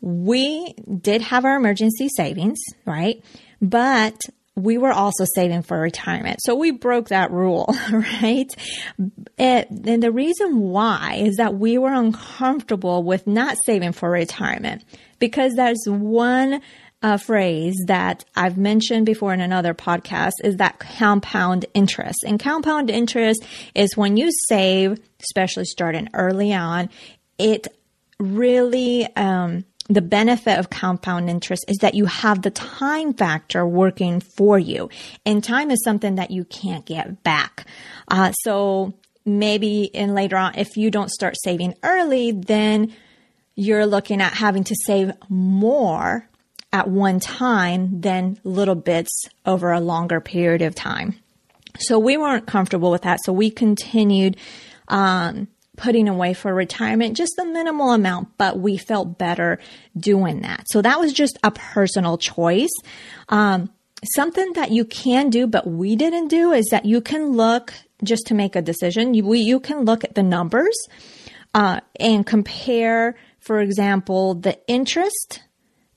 we 0.00 0.72
did 0.72 1.20
have 1.20 1.44
our 1.44 1.56
emergency 1.56 2.08
savings, 2.08 2.58
right? 2.86 3.22
But 3.60 4.18
we 4.54 4.78
were 4.78 4.92
also 4.92 5.26
saving 5.34 5.60
for 5.60 5.78
retirement. 5.78 6.38
So 6.42 6.54
we 6.54 6.70
broke 6.70 7.08
that 7.08 7.30
rule, 7.30 7.66
right? 7.92 8.48
It, 9.36 9.68
and 9.68 10.02
the 10.02 10.10
reason 10.10 10.58
why 10.58 11.16
is 11.22 11.36
that 11.36 11.52
we 11.54 11.76
were 11.76 11.92
uncomfortable 11.92 13.02
with 13.02 13.26
not 13.26 13.58
saving 13.66 13.92
for 13.92 14.08
retirement 14.08 14.84
because 15.18 15.52
there's 15.52 15.84
one 15.86 16.62
uh, 17.02 17.16
phrase 17.16 17.76
that 17.86 18.24
I've 18.36 18.56
mentioned 18.56 19.06
before 19.06 19.34
in 19.34 19.40
another 19.40 19.74
podcast 19.74 20.32
is 20.44 20.56
that 20.56 20.78
compound 20.78 21.66
interest. 21.74 22.24
And 22.24 22.38
compound 22.38 22.90
interest 22.90 23.44
is 23.74 23.96
when 23.96 24.16
you 24.16 24.30
save, 24.48 25.00
especially 25.20 25.64
starting 25.64 26.08
early 26.14 26.52
on, 26.52 26.90
it 27.38 27.66
really, 28.18 29.08
um, 29.16 29.64
the 29.88 30.00
benefit 30.00 30.58
of 30.58 30.70
compound 30.70 31.28
interest 31.28 31.64
is 31.68 31.78
that 31.78 31.94
you 31.94 32.06
have 32.06 32.42
the 32.42 32.50
time 32.50 33.14
factor 33.14 33.66
working 33.66 34.20
for 34.20 34.58
you. 34.58 34.88
And 35.26 35.42
time 35.42 35.70
is 35.70 35.82
something 35.82 36.14
that 36.14 36.30
you 36.30 36.44
can't 36.44 36.86
get 36.86 37.24
back. 37.24 37.66
Uh, 38.06 38.30
so 38.32 38.94
maybe 39.24 39.84
in 39.84 40.14
later 40.14 40.36
on, 40.36 40.56
if 40.56 40.76
you 40.76 40.90
don't 40.90 41.10
start 41.10 41.34
saving 41.42 41.74
early, 41.82 42.30
then 42.30 42.94
you're 43.56 43.86
looking 43.86 44.20
at 44.20 44.32
having 44.34 44.64
to 44.64 44.76
save 44.86 45.12
more 45.28 46.28
at 46.72 46.88
one 46.88 47.20
time 47.20 48.00
than 48.00 48.38
little 48.44 48.74
bits 48.74 49.28
over 49.44 49.72
a 49.72 49.80
longer 49.80 50.20
period 50.20 50.62
of 50.62 50.74
time. 50.74 51.14
So 51.78 51.98
we 51.98 52.16
weren't 52.16 52.46
comfortable 52.46 52.90
with 52.90 53.02
that. 53.02 53.20
So 53.24 53.32
we 53.32 53.50
continued 53.50 54.36
um, 54.88 55.48
putting 55.76 56.08
away 56.08 56.34
for 56.34 56.54
retirement, 56.54 57.16
just 57.16 57.38
a 57.38 57.44
minimal 57.44 57.92
amount, 57.92 58.36
but 58.38 58.58
we 58.58 58.76
felt 58.76 59.18
better 59.18 59.58
doing 59.98 60.40
that. 60.42 60.66
So 60.70 60.82
that 60.82 61.00
was 61.00 61.12
just 61.12 61.38
a 61.42 61.50
personal 61.50 62.18
choice. 62.18 62.72
Um, 63.28 63.70
something 64.14 64.52
that 64.54 64.70
you 64.70 64.84
can 64.84 65.30
do, 65.30 65.46
but 65.46 65.66
we 65.66 65.96
didn't 65.96 66.28
do 66.28 66.52
is 66.52 66.66
that 66.70 66.84
you 66.84 67.00
can 67.00 67.32
look 67.32 67.72
just 68.02 68.26
to 68.26 68.34
make 68.34 68.56
a 68.56 68.62
decision. 68.62 69.14
You, 69.14 69.24
we, 69.24 69.40
you 69.40 69.60
can 69.60 69.84
look 69.84 70.04
at 70.04 70.14
the 70.14 70.22
numbers 70.22 70.76
uh, 71.54 71.80
and 71.98 72.26
compare, 72.26 73.16
for 73.38 73.60
example, 73.60 74.34
the 74.34 74.58
interest 74.66 75.42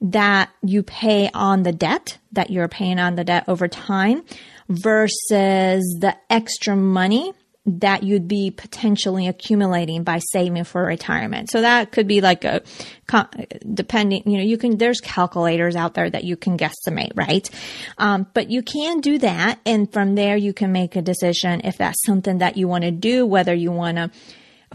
that 0.01 0.49
you 0.61 0.83
pay 0.83 1.29
on 1.33 1.63
the 1.63 1.71
debt 1.71 2.17
that 2.33 2.49
you're 2.49 2.67
paying 2.67 2.99
on 2.99 3.15
the 3.15 3.23
debt 3.23 3.45
over 3.47 3.67
time 3.67 4.23
versus 4.67 5.83
the 5.99 6.15
extra 6.29 6.75
money 6.75 7.31
that 7.67 8.03
you'd 8.03 8.27
be 8.27 8.51
potentially 8.51 9.27
accumulating 9.27 10.03
by 10.03 10.19
saving 10.19 10.63
for 10.63 10.85
retirement. 10.85 11.49
So 11.49 11.61
that 11.61 11.91
could 11.91 12.07
be 12.07 12.21
like 12.21 12.43
a, 12.43 12.61
depending, 13.73 14.29
you 14.29 14.37
know, 14.37 14.43
you 14.43 14.57
can, 14.57 14.77
there's 14.77 15.01
calculators 15.01 15.75
out 15.75 15.95
there 15.95 16.07
that 16.07 16.23
you 16.23 16.37
can 16.37 16.57
guesstimate, 16.59 17.13
right? 17.15 17.49
Um, 17.97 18.27
but 18.35 18.51
you 18.51 18.61
can 18.61 19.01
do 19.01 19.17
that. 19.17 19.59
And 19.65 19.91
from 19.91 20.13
there, 20.13 20.37
you 20.37 20.53
can 20.53 20.71
make 20.71 20.95
a 20.95 21.01
decision 21.01 21.61
if 21.63 21.77
that's 21.77 22.05
something 22.05 22.37
that 22.37 22.55
you 22.55 22.67
want 22.67 22.83
to 22.83 22.91
do, 22.91 23.25
whether 23.25 23.53
you 23.53 23.71
want 23.71 23.97
to 23.97 24.11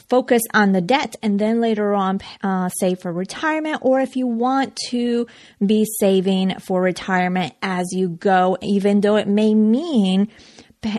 focus 0.09 0.43
on 0.55 0.73
the 0.73 0.81
debt 0.81 1.17
and 1.23 1.39
then 1.39 1.61
later 1.61 1.95
on 1.95 2.21
uh, 2.43 2.69
save 2.69 3.01
for 3.01 3.13
retirement, 3.13 3.79
or 3.83 4.01
if 4.01 4.17
you 4.17 4.27
want 4.27 4.77
to 4.89 5.27
be 5.65 5.87
saving 5.99 6.59
for 6.59 6.81
retirement 6.81 7.55
as 7.63 7.87
you 7.93 8.09
go, 8.09 8.57
even 8.63 9.01
though 9.01 9.17
it 9.17 9.29
may 9.29 9.55
mean 9.55 10.29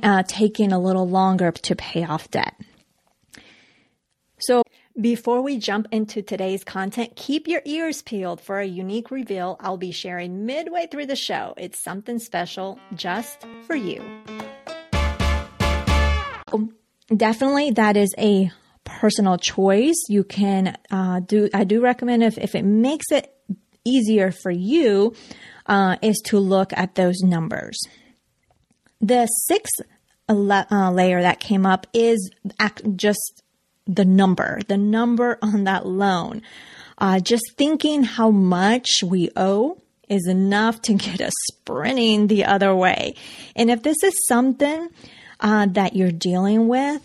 uh, 0.04 0.24
taking 0.28 0.72
a 0.72 0.80
little 0.80 1.08
longer 1.08 1.52
to 1.52 1.76
pay 1.76 2.04
off 2.04 2.30
debt. 2.32 2.56
So, 4.40 4.64
before 5.00 5.42
we 5.42 5.58
jump 5.58 5.88
into 5.92 6.22
today's 6.22 6.64
content, 6.64 7.16
keep 7.16 7.48
your 7.48 7.62
ears 7.64 8.02
peeled 8.02 8.42
for 8.42 8.60
a 8.60 8.66
unique 8.66 9.10
reveal 9.10 9.56
I'll 9.60 9.78
be 9.78 9.92
sharing 9.92 10.46
midway 10.46 10.88
through 10.88 11.06
the 11.06 11.16
show. 11.16 11.54
It's 11.58 11.82
something 11.82 12.20
special 12.20 12.78
just 12.96 13.46
for 13.66 13.76
you. 13.76 14.04
Definitely, 17.16 17.72
that 17.72 17.96
is 17.96 18.14
a 18.18 18.52
personal 18.84 19.38
choice. 19.38 19.96
You 20.10 20.24
can 20.24 20.78
uh, 20.90 21.20
do. 21.22 21.50
I 21.54 21.64
do 21.64 21.82
recommend 21.82 22.24
if 22.24 22.38
if 22.38 22.56
it 22.56 22.64
makes 22.64 23.06
it 23.12 23.34
easier 23.84 24.32
for 24.32 24.52
you, 24.52 25.16
uh, 25.66 25.98
is 26.02 26.22
to 26.26 26.40
look 26.40 26.72
at 26.74 26.96
those 26.96 27.20
numbers. 27.22 27.80
The 29.00 29.26
sixth 29.26 29.82
uh, 30.30 30.92
layer 30.92 31.22
that 31.22 31.40
came 31.40 31.66
up 31.66 31.88
is 31.94 32.32
just 32.96 33.42
the 33.88 34.06
number, 34.06 34.60
the 34.68 34.78
number 34.78 35.38
on 35.42 35.64
that 35.66 35.86
loan. 35.86 36.42
Uh, 36.98 37.20
just 37.20 37.44
thinking 37.58 38.04
how 38.04 38.30
much 38.30 38.88
we 39.04 39.30
owe 39.36 39.82
is 40.08 40.28
enough 40.28 40.82
to 40.84 40.94
get 40.94 41.22
us 41.22 41.34
sprinting 41.52 42.28
the 42.28 42.46
other 42.46 42.76
way. 42.76 43.16
And 43.56 43.72
if 43.72 43.82
this 43.82 43.98
is 44.04 44.14
something 44.28 44.90
uh, 45.40 45.68
that 45.72 45.96
you're 45.96 46.12
dealing 46.12 46.68
with, 46.68 47.02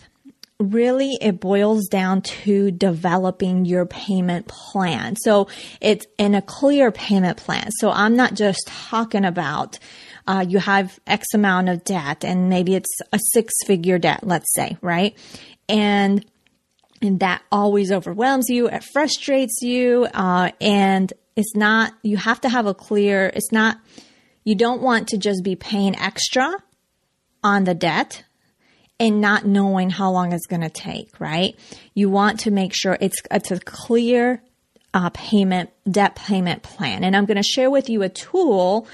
really 0.59 1.19
it 1.21 1.41
boils 1.41 1.87
down 1.89 2.23
to 2.23 2.71
developing 2.71 3.65
your 3.65 3.87
payment 3.87 4.49
plan. 4.49 5.17
So 5.17 5.49
it's 5.81 6.07
in 6.19 6.35
a 6.35 6.43
clear 6.43 6.91
payment 6.91 7.37
plan. 7.37 7.71
So 7.79 7.91
I'm 7.91 8.17
not 8.17 8.35
just 8.35 8.67
talking 8.67 9.25
about 9.25 9.79
uh, 10.27 10.45
you 10.49 10.59
have 10.59 10.99
X 11.07 11.27
amount 11.35 11.69
of 11.69 11.85
debt 11.85 12.25
and 12.25 12.49
maybe 12.49 12.75
it's 12.75 12.99
a 13.13 13.19
six 13.33 13.53
figure 13.65 13.99
debt, 13.99 14.21
let's 14.23 14.53
say, 14.55 14.77
right? 14.81 15.17
And 15.69 16.25
and 17.03 17.21
that 17.21 17.43
always 17.53 17.93
overwhelms 17.93 18.49
you, 18.49 18.69
it 18.69 18.83
frustrates 18.83 19.61
you, 19.61 20.07
uh, 20.15 20.51
and 20.63 21.13
it's 21.37 21.55
not, 21.55 21.93
you 22.03 22.17
have 22.17 22.41
to 22.41 22.49
have 22.49 22.65
a 22.65 22.73
clear, 22.73 23.31
it's 23.35 23.53
not, 23.53 23.79
you 24.45 24.55
don't 24.55 24.81
want 24.81 25.09
to 25.09 25.19
just 25.19 25.45
be 25.45 25.57
paying 25.57 25.95
extra 25.97 26.51
on 27.45 27.65
the 27.65 27.75
debt 27.75 28.25
and 28.99 29.21
not 29.21 29.45
knowing 29.45 29.91
how 29.91 30.11
long 30.11 30.33
it's 30.33 30.47
going 30.47 30.63
to 30.63 30.71
take, 30.71 31.21
right? 31.21 31.55
You 31.95 32.09
want 32.09 32.41
to 32.41 32.51
make 32.51 32.73
sure 32.75 32.97
it's, 33.01 33.21
it's 33.31 33.51
a 33.51 33.61
clear 33.61 34.43
uh, 34.95 35.11
payment, 35.11 35.71
debt 35.91 36.17
payment 36.17 36.63
plan. 36.63 37.05
And 37.05 37.15
I'm 37.15 37.27
going 37.27 37.37
to 37.37 37.43
share 37.43 37.71
with 37.71 37.91
you 37.91 38.03
a 38.03 38.09
tool 38.09 38.87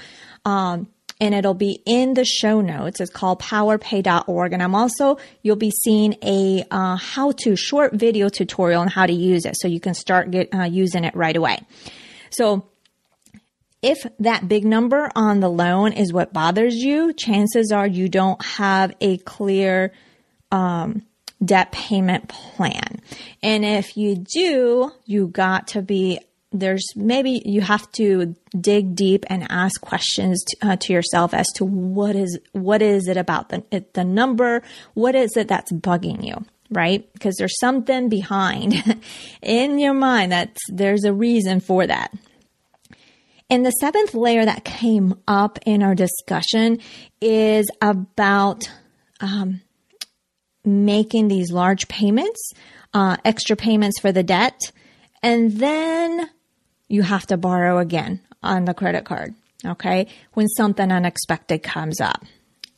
um, 0.43 0.87
and 1.21 1.33
it'll 1.33 1.53
be 1.53 1.81
in 1.85 2.15
the 2.15 2.25
show 2.25 2.59
notes. 2.59 2.99
It's 2.99 3.11
called 3.11 3.39
powerpay.org. 3.39 4.51
And 4.51 4.61
I'm 4.61 4.75
also, 4.75 5.17
you'll 5.41 5.55
be 5.55 5.71
seeing 5.71 6.15
a 6.21 6.65
uh, 6.69 6.97
how 6.97 7.31
to 7.43 7.55
short 7.55 7.93
video 7.93 8.27
tutorial 8.27 8.81
on 8.81 8.89
how 8.89 9.05
to 9.05 9.13
use 9.13 9.45
it 9.45 9.55
so 9.57 9.69
you 9.69 9.79
can 9.79 9.93
start 9.93 10.31
get, 10.31 10.53
uh, 10.53 10.63
using 10.63 11.05
it 11.05 11.15
right 11.15 11.35
away. 11.35 11.59
So 12.29 12.67
if 13.83 14.07
that 14.19 14.47
big 14.47 14.65
number 14.65 15.11
on 15.13 15.41
the 15.41 15.49
loan 15.49 15.91
is 15.91 16.13
what 16.13 16.33
bothers 16.33 16.75
you, 16.75 17.13
chances 17.13 17.71
are 17.71 17.85
you 17.85 18.07
don't 18.07 18.43
have 18.43 18.95
a 19.01 19.17
clear 19.17 19.91
um, 20.51 21.03
debt 21.43 21.71
payment 21.73 22.29
plan. 22.29 23.01
And 23.43 23.65
if 23.65 23.97
you 23.97 24.15
do, 24.15 24.91
you 25.05 25.27
got 25.27 25.67
to 25.69 25.81
be 25.81 26.19
there's 26.55 26.85
maybe 26.95 27.41
you 27.45 27.61
have 27.61 27.91
to 27.93 28.35
dig 28.59 28.95
deep 28.95 29.25
and 29.27 29.47
ask 29.49 29.81
questions 29.81 30.43
to, 30.43 30.57
uh, 30.61 30.75
to, 30.75 30.93
yourself 30.93 31.33
as 31.33 31.47
to 31.55 31.65
what 31.65 32.15
is 32.15 32.39
what 32.51 32.81
is 32.81 33.07
it 33.07 33.17
about 33.17 33.49
the 33.49 33.85
the 33.93 34.03
number? 34.03 34.61
What 34.93 35.15
is 35.15 35.35
it 35.35 35.47
that's 35.47 35.71
bugging 35.71 36.25
you 36.25 36.45
right? 36.69 37.11
Because 37.13 37.35
there's 37.35 37.59
something 37.59 38.09
behind 38.09 38.73
in 39.43 39.77
your 39.77 39.93
mind 39.93 40.31
that 40.31 40.57
there's 40.69 41.03
a 41.03 41.13
reason 41.13 41.59
for 41.59 41.85
that 41.85 42.11
and 43.53 43.63
the 43.63 43.69
seventh 43.69 44.15
layer 44.15 44.43
that 44.43 44.63
came 44.63 45.13
up 45.27 45.59
in 45.63 45.83
our 45.83 45.93
discussion 45.93 46.79
is 47.21 47.69
about 47.83 48.63
um, 49.21 49.61
making 50.65 51.27
these 51.27 51.51
large 51.51 51.87
payments 51.87 52.53
uh, 52.95 53.15
extra 53.23 53.55
payments 53.55 53.99
for 53.99 54.11
the 54.11 54.23
debt 54.23 54.59
and 55.21 55.51
then 55.51 56.27
you 56.87 57.03
have 57.03 57.27
to 57.27 57.37
borrow 57.37 57.77
again 57.77 58.21
on 58.41 58.65
the 58.65 58.73
credit 58.73 59.05
card. 59.05 59.35
Okay. 59.63 60.07
When 60.33 60.47
something 60.47 60.91
unexpected 60.91 61.61
comes 61.61 62.01
up 62.01 62.25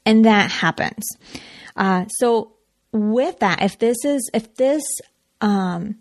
and 0.06 0.26
that 0.26 0.52
happens. 0.52 1.06
Uh, 1.78 2.06
so 2.08 2.52
with 2.92 3.40
that, 3.40 3.64
if 3.64 3.80
this 3.80 4.04
is, 4.04 4.30
if 4.34 4.56
this, 4.56 4.84
um, 5.40 6.00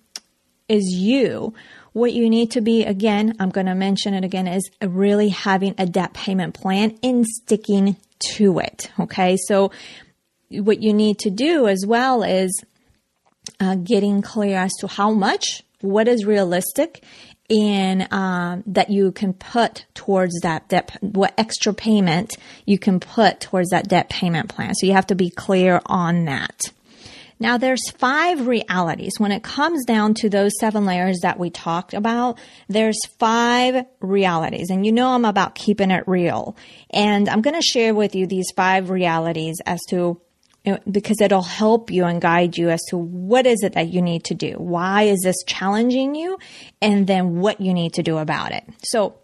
is 0.68 0.82
you, 0.92 1.54
what 1.94 2.12
you 2.12 2.28
need 2.28 2.50
to 2.50 2.60
be, 2.60 2.84
again, 2.84 3.36
I'm 3.38 3.50
going 3.50 3.66
to 3.66 3.74
mention 3.74 4.14
it 4.14 4.24
again, 4.24 4.48
is 4.48 4.68
really 4.82 5.30
having 5.30 5.76
a 5.78 5.86
debt 5.86 6.12
payment 6.12 6.52
plan 6.52 6.98
and 7.02 7.24
sticking 7.24 7.96
to 8.36 8.58
it. 8.58 8.90
Okay. 8.98 9.36
So 9.36 9.70
what 10.50 10.82
you 10.82 10.92
need 10.92 11.20
to 11.20 11.30
do 11.30 11.68
as 11.68 11.84
well 11.86 12.24
is 12.24 12.64
uh, 13.60 13.76
getting 13.76 14.22
clear 14.22 14.58
as 14.58 14.72
to 14.80 14.88
how 14.88 15.12
much, 15.12 15.62
what 15.80 16.08
is 16.08 16.24
realistic, 16.24 17.04
and 17.48 18.12
um, 18.12 18.64
that 18.66 18.90
you 18.90 19.12
can 19.12 19.32
put 19.32 19.84
towards 19.94 20.40
that 20.40 20.68
debt, 20.68 20.96
what 21.00 21.32
extra 21.38 21.72
payment 21.72 22.36
you 22.66 22.78
can 22.78 22.98
put 22.98 23.38
towards 23.38 23.70
that 23.70 23.86
debt 23.86 24.08
payment 24.08 24.48
plan. 24.48 24.74
So 24.74 24.86
you 24.86 24.94
have 24.94 25.06
to 25.08 25.14
be 25.14 25.30
clear 25.30 25.80
on 25.86 26.24
that. 26.24 26.72
Now 27.38 27.58
there's 27.58 27.90
five 27.90 28.46
realities. 28.46 29.14
When 29.18 29.32
it 29.32 29.42
comes 29.42 29.84
down 29.84 30.14
to 30.14 30.28
those 30.28 30.52
seven 30.60 30.84
layers 30.84 31.20
that 31.22 31.38
we 31.38 31.50
talked 31.50 31.94
about, 31.94 32.38
there's 32.68 32.98
five 33.18 33.84
realities. 34.00 34.70
And 34.70 34.86
you 34.86 34.92
know 34.92 35.14
I'm 35.14 35.24
about 35.24 35.54
keeping 35.54 35.90
it 35.90 36.04
real. 36.06 36.56
And 36.90 37.28
I'm 37.28 37.42
going 37.42 37.60
to 37.60 37.62
share 37.62 37.94
with 37.94 38.14
you 38.14 38.26
these 38.26 38.50
five 38.56 38.90
realities 38.90 39.56
as 39.66 39.80
to 39.90 40.20
because 40.90 41.20
it'll 41.20 41.42
help 41.42 41.90
you 41.90 42.04
and 42.04 42.22
guide 42.22 42.56
you 42.56 42.70
as 42.70 42.80
to 42.88 42.96
what 42.96 43.46
is 43.46 43.62
it 43.62 43.74
that 43.74 43.88
you 43.88 44.00
need 44.00 44.24
to 44.24 44.34
do. 44.34 44.52
Why 44.52 45.02
is 45.02 45.20
this 45.22 45.36
challenging 45.46 46.14
you? 46.14 46.38
And 46.80 47.06
then 47.06 47.36
what 47.40 47.60
you 47.60 47.74
need 47.74 47.94
to 47.94 48.02
do 48.02 48.16
about 48.16 48.52
it. 48.52 48.64
So 48.82 49.18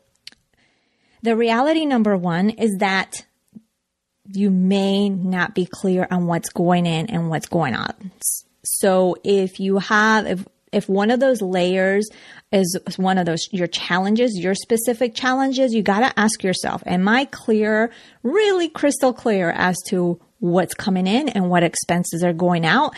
the 1.22 1.36
reality 1.36 1.86
number 1.86 2.16
one 2.16 2.50
is 2.50 2.76
that 2.78 3.24
you 4.32 4.50
may 4.50 5.08
not 5.08 5.54
be 5.54 5.66
clear 5.66 6.06
on 6.10 6.26
what's 6.26 6.50
going 6.50 6.86
in 6.86 7.06
and 7.06 7.30
what's 7.30 7.46
going 7.46 7.74
on. 7.74 8.12
So 8.64 9.16
if 9.24 9.60
you 9.60 9.78
have, 9.78 10.26
if, 10.26 10.46
if 10.72 10.88
one 10.88 11.10
of 11.10 11.20
those 11.20 11.42
layers 11.42 12.08
is 12.52 12.78
one 12.96 13.18
of 13.18 13.26
those, 13.26 13.48
your 13.52 13.66
challenges, 13.66 14.38
your 14.38 14.54
specific 14.54 15.14
challenges, 15.14 15.74
you 15.74 15.82
got 15.82 16.00
to 16.00 16.20
ask 16.20 16.42
yourself, 16.42 16.82
am 16.86 17.08
I 17.08 17.24
clear, 17.26 17.90
really 18.22 18.68
crystal 18.68 19.12
clear 19.12 19.50
as 19.50 19.76
to 19.88 20.20
what's 20.38 20.74
coming 20.74 21.06
in 21.06 21.28
and 21.28 21.50
what 21.50 21.62
expenses 21.62 22.22
are 22.22 22.32
going 22.32 22.64
out? 22.64 22.94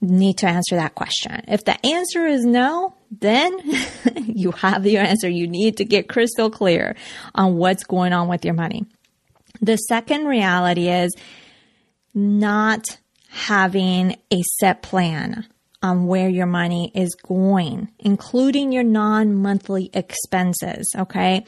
Need 0.00 0.38
to 0.38 0.48
answer 0.48 0.76
that 0.76 0.94
question. 0.94 1.44
If 1.48 1.64
the 1.64 1.84
answer 1.86 2.26
is 2.26 2.44
no, 2.44 2.94
then 3.10 3.58
you 4.16 4.50
have 4.52 4.86
your 4.86 5.02
answer. 5.02 5.28
You 5.28 5.46
need 5.46 5.78
to 5.78 5.84
get 5.84 6.08
crystal 6.08 6.50
clear 6.50 6.94
on 7.34 7.56
what's 7.56 7.84
going 7.84 8.12
on 8.12 8.28
with 8.28 8.44
your 8.44 8.54
money. 8.54 8.84
The 9.60 9.76
second 9.76 10.26
reality 10.26 10.88
is 10.88 11.14
not 12.14 12.84
having 13.28 14.16
a 14.30 14.42
set 14.58 14.82
plan 14.82 15.46
on 15.82 16.06
where 16.06 16.28
your 16.28 16.46
money 16.46 16.90
is 16.94 17.14
going, 17.14 17.88
including 17.98 18.72
your 18.72 18.82
non 18.82 19.34
monthly 19.34 19.90
expenses. 19.92 20.90
Okay. 20.96 21.44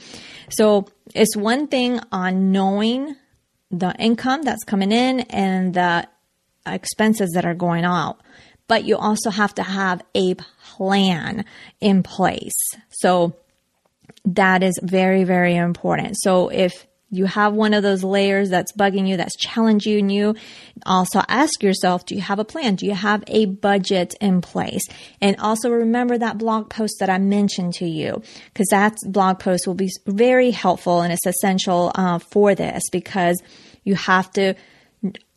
So 0.51 0.87
it's 1.15 1.37
one 1.37 1.69
thing 1.69 2.01
on 2.13 2.53
knowing 2.53 3.17
the 3.71 3.95
income 3.99 4.43
that's 4.43 4.65
coming 4.65 4.93
in 4.93 5.21
and 5.21 5.75
the 5.75 6.07
expenses 6.67 7.31
that 7.35 7.47
are 7.47 7.55
going 7.55 7.85
out. 7.85 8.21
But 8.69 8.85
you 8.85 8.97
also 8.97 9.31
have 9.31 9.55
to 9.55 9.63
have 9.63 10.03
a 10.15 10.35
plan 10.35 11.45
in 11.81 12.03
place. 12.03 12.59
So 12.91 13.37
that 14.25 14.63
is 14.63 14.79
very, 14.83 15.25
very 15.25 15.57
important. 15.57 16.17
So 16.19 16.49
if 16.49 16.87
you 17.11 17.25
have 17.27 17.55
one 17.55 17.73
of 17.73 17.83
those 17.83 18.03
layers 18.03 18.51
that's 18.51 18.73
bugging 18.73 19.09
you, 19.09 19.17
that's 19.17 19.37
challenging 19.37 20.11
you, 20.11 20.35
also 20.85 21.23
ask 21.29 21.63
yourself, 21.63 22.05
do 22.05 22.15
you 22.15 22.21
have 22.21 22.39
a 22.39 22.45
plan? 22.45 22.75
Do 22.75 22.87
you 22.87 22.95
have 22.95 23.23
a 23.29 23.47
budget 23.47 24.15
in 24.21 24.41
place? 24.41 24.83
And 25.21 25.37
also 25.39 25.71
remember 25.71 26.19
that 26.19 26.39
blog 26.39 26.69
post 26.69 26.97
that 26.99 27.09
I 27.09 27.19
mentioned 27.19 27.75
to 27.75 27.87
you, 27.87 28.23
because 28.53 28.67
that 28.71 28.97
blog 29.07 29.39
post 29.39 29.67
will 29.67 29.75
be 29.75 29.91
very 30.07 30.51
helpful 30.51 31.01
and 31.01 31.13
it's 31.13 31.27
essential 31.27 31.93
uh, 31.95 32.19
for 32.19 32.55
this 32.55 32.83
because 32.91 33.41
you 33.85 33.95
have 33.95 34.31
to 34.33 34.55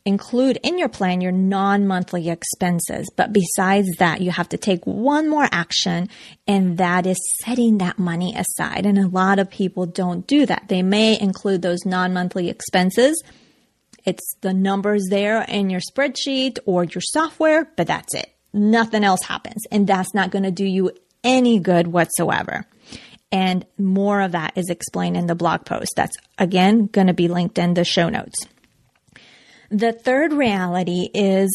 include 0.06 0.58
in 0.64 0.78
your 0.78 0.90
plan 0.90 1.22
your 1.22 1.32
non-monthly 1.32 2.30
expenses. 2.30 3.10
But 3.16 3.34
besides 3.34 3.88
that, 4.00 4.22
you 4.22 4.32
have 4.32 4.50
to 4.50 4.58
take 4.58 4.86
one 4.86 5.30
more 5.30 5.48
action 5.52 6.10
and 6.48 6.78
that 6.78 7.06
is 7.06 7.18
setting 7.44 7.78
that 7.80 8.00
money 8.00 8.36
aside. 8.36 8.86
And 8.86 8.98
a 8.98 9.08
lot 9.08 9.40
of 9.40 9.50
people 9.50 9.86
don't 9.86 10.26
do 10.26 10.46
that. 10.46 10.66
They 10.68 10.82
may 10.82 11.20
include 11.20 11.62
those 11.62 11.86
non-monthly 11.86 12.50
expenses. 12.50 13.22
It's 14.06 14.36
the 14.42 14.54
numbers 14.54 15.08
there 15.10 15.42
in 15.44 15.70
your 15.70 15.82
spreadsheet 15.82 16.60
or 16.66 16.86
your 16.86 17.02
software, 17.02 17.72
but 17.76 17.88
that's 17.88 18.16
it. 18.16 18.34
Nothing 18.54 19.04
else 19.04 19.24
happens. 19.24 19.64
And 19.72 19.86
that's 19.86 20.14
not 20.14 20.32
going 20.32 20.44
to 20.44 20.52
do 20.52 20.66
you 20.66 20.92
any 21.24 21.60
good 21.60 21.88
whatsoever. 21.88 22.66
And 23.32 23.66
more 23.78 24.22
of 24.22 24.32
that 24.32 24.54
is 24.56 24.70
explained 24.70 25.18
in 25.18 25.28
the 25.28 25.36
blog 25.36 25.66
post. 25.66 25.92
That's 25.96 26.16
again 26.38 26.88
going 26.88 27.08
to 27.08 27.14
be 27.14 27.28
linked 27.28 27.60
in 27.60 27.76
the 27.76 27.84
show 27.84 28.10
notes. 28.10 28.48
The 29.70 29.94
third 29.94 30.34
reality 30.34 31.10
is 31.14 31.50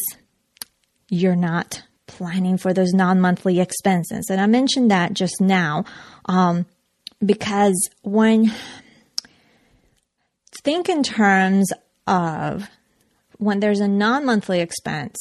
you're 1.09 1.35
not 1.35 1.83
planning 2.07 2.57
for 2.57 2.73
those 2.73 2.93
non 2.93 3.19
monthly 3.19 3.59
expenses. 3.59 4.27
And 4.29 4.39
I 4.39 4.45
mentioned 4.47 4.91
that 4.91 5.13
just 5.13 5.41
now 5.41 5.85
um, 6.25 6.65
because 7.23 7.89
when 8.03 8.51
think 10.65 10.89
in 10.89 11.03
terms 11.03 11.71
of 12.07 12.67
when 13.37 13.59
there's 13.59 13.79
a 13.79 13.87
non 13.87 14.25
monthly 14.25 14.59
expense, 14.59 15.17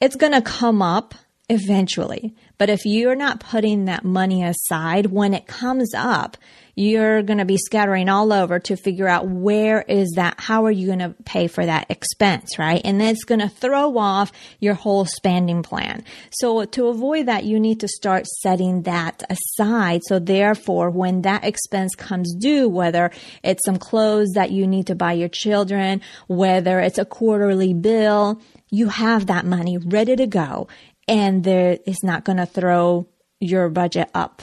it's 0.00 0.16
going 0.16 0.32
to 0.32 0.40
come 0.42 0.80
up 0.80 1.14
eventually. 1.52 2.34
But 2.56 2.70
if 2.70 2.86
you're 2.86 3.14
not 3.14 3.40
putting 3.40 3.84
that 3.84 4.04
money 4.04 4.42
aside 4.42 5.06
when 5.06 5.34
it 5.34 5.46
comes 5.46 5.92
up, 5.94 6.38
you're 6.74 7.22
going 7.22 7.38
to 7.38 7.44
be 7.44 7.58
scattering 7.58 8.08
all 8.08 8.32
over 8.32 8.58
to 8.58 8.76
figure 8.76 9.06
out 9.06 9.28
where 9.28 9.82
is 9.82 10.12
that, 10.16 10.40
how 10.40 10.64
are 10.64 10.70
you 10.70 10.86
going 10.86 11.00
to 11.00 11.14
pay 11.24 11.46
for 11.46 11.66
that 11.66 11.90
expense, 11.90 12.58
right? 12.58 12.80
And 12.82 12.98
that's 12.98 13.24
going 13.24 13.40
to 13.40 13.48
throw 13.48 13.98
off 13.98 14.32
your 14.58 14.72
whole 14.72 15.04
spending 15.04 15.62
plan. 15.62 16.04
So 16.30 16.64
to 16.64 16.86
avoid 16.86 17.26
that, 17.26 17.44
you 17.44 17.60
need 17.60 17.80
to 17.80 17.88
start 17.88 18.26
setting 18.26 18.82
that 18.82 19.22
aside. 19.28 20.00
So 20.04 20.18
therefore, 20.18 20.88
when 20.88 21.22
that 21.22 21.44
expense 21.44 21.94
comes 21.94 22.34
due, 22.34 22.70
whether 22.70 23.10
it's 23.42 23.66
some 23.66 23.76
clothes 23.76 24.30
that 24.34 24.50
you 24.50 24.66
need 24.66 24.86
to 24.86 24.94
buy 24.94 25.12
your 25.12 25.28
children, 25.28 26.00
whether 26.26 26.80
it's 26.80 26.98
a 26.98 27.04
quarterly 27.04 27.74
bill, 27.74 28.40
you 28.70 28.88
have 28.88 29.26
that 29.26 29.44
money 29.44 29.76
ready 29.76 30.16
to 30.16 30.26
go 30.26 30.66
and 31.08 31.44
there 31.44 31.78
is 31.86 32.02
not 32.02 32.24
going 32.24 32.38
to 32.38 32.46
throw 32.46 33.06
your 33.40 33.68
budget 33.68 34.10
up, 34.14 34.42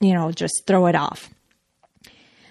you 0.00 0.12
know, 0.12 0.32
just 0.32 0.64
throw 0.66 0.86
it 0.86 0.94
off. 0.94 1.30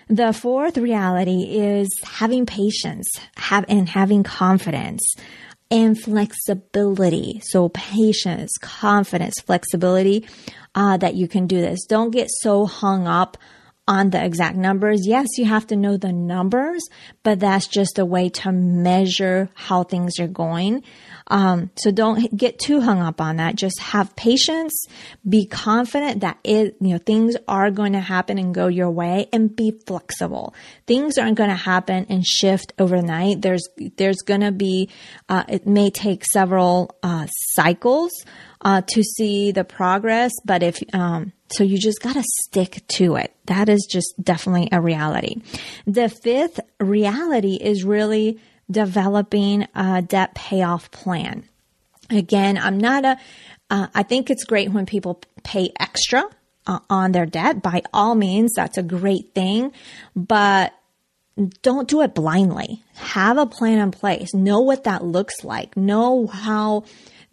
The 0.10 0.34
fourth 0.34 0.78
reality 0.78 1.58
is 1.58 1.90
having 2.04 2.46
patience 2.46 3.08
have, 3.36 3.66
and 3.68 3.88
having 3.88 4.24
confidence 4.24 5.16
and 5.72 6.00
flexibility. 6.00 7.42
So 7.46 7.70
patience, 7.70 8.52
confidence, 8.62 9.36
flexibility, 9.46 10.28
uh, 10.76 10.98
that 10.98 11.16
you 11.16 11.28
can 11.28 11.48
do 11.48 11.62
this. 11.62 11.86
Don't 11.86 12.12
get 12.12 12.28
so 12.30 12.66
hung 12.66 13.08
up 13.08 13.38
on 13.88 14.12
the 14.12 14.24
exact 14.24 14.56
numbers. 14.56 15.06
Yes, 15.06 15.28
you 15.38 15.46
have 15.46 15.68
to 15.68 15.76
know 15.76 15.98
the 15.98 16.14
numbers, 16.14 16.82
but 17.22 17.40
that's 17.40 17.68
just 17.68 18.00
a 18.00 18.06
way 18.06 18.30
to 18.30 18.52
measure 18.52 19.50
how 19.56 19.84
things 19.84 20.20
are 20.20 20.28
going. 20.28 20.84
Um, 21.28 21.70
so 21.76 21.92
don't 21.92 22.36
get 22.36 22.60
too 22.60 22.82
hung 22.82 23.02
up 23.02 23.20
on 23.20 23.38
that. 23.38 23.56
Just 23.56 23.80
have 23.80 24.16
patience, 24.16 24.86
be 25.28 25.46
confident 25.46 26.22
that 26.22 26.38
it, 26.44 26.78
you 26.80 26.90
know, 26.90 26.98
things 26.98 27.36
are 27.48 27.72
going 27.72 27.94
to 27.94 28.00
happen 28.00 28.38
and 28.38 28.54
go 28.54 28.68
your 28.68 28.92
way 28.92 29.28
and 29.34 29.54
be 29.54 29.74
flexible. 29.86 30.54
Things 30.86 31.18
aren't 31.18 31.38
going 31.38 31.50
to 31.50 31.56
happen 31.56 32.06
and 32.10 32.26
shift 32.26 32.74
overnight. 32.78 33.42
There's, 33.42 33.68
there's 33.98 34.22
going 34.22 34.42
to 34.42 34.52
be, 34.52 34.90
uh, 35.28 35.44
it 35.48 35.66
may 35.66 35.90
take 35.90 36.26
several, 36.26 36.96
uh, 37.04 37.28
cycles, 37.56 38.12
uh, 38.62 38.82
to 38.88 39.04
see 39.04 39.52
the 39.52 39.66
progress, 39.66 40.32
but 40.46 40.64
if, 40.64 40.82
um, 40.94 41.34
so 41.54 41.64
you 41.64 41.78
just 41.78 42.02
got 42.02 42.14
to 42.14 42.24
stick 42.24 42.84
to 42.96 43.16
it. 43.16 43.36
That 43.46 43.70
is 43.70 43.88
just 43.90 44.14
definitely 44.22 44.70
a 44.72 44.82
reality. 44.82 45.42
The 45.86 46.10
fifth 46.10 46.60
reality 46.80 47.56
is 47.56 47.84
really 47.84 48.40
developing 48.70 49.68
a 49.76 50.02
debt 50.02 50.36
payoff 50.36 50.92
plan. 50.92 51.44
Again, 52.10 52.58
I'm 52.58 52.78
not 52.78 53.06
a. 53.06 53.18
Uh, 53.70 53.88
I 53.96 54.04
think 54.04 54.30
it's 54.30 54.44
great 54.44 54.72
when 54.72 54.86
people 54.86 55.22
pay 55.44 55.72
extra 55.80 56.24
uh, 56.68 56.80
on 56.90 57.12
their 57.12 57.26
debt. 57.26 57.62
By 57.62 57.82
all 57.94 58.16
means, 58.16 58.54
that's 58.56 58.78
a 58.78 58.84
great 58.84 59.34
thing, 59.34 59.72
but 60.16 60.74
don't 61.62 61.88
do 61.88 62.02
it 62.02 62.14
blindly. 62.14 62.84
Have 62.96 63.38
a 63.38 63.46
plan 63.46 63.80
in 63.80 63.92
place. 63.92 64.34
Know 64.34 64.60
what 64.60 64.84
that 64.84 65.04
looks 65.04 65.44
like. 65.44 65.76
Know 65.76 66.28
how 66.28 66.84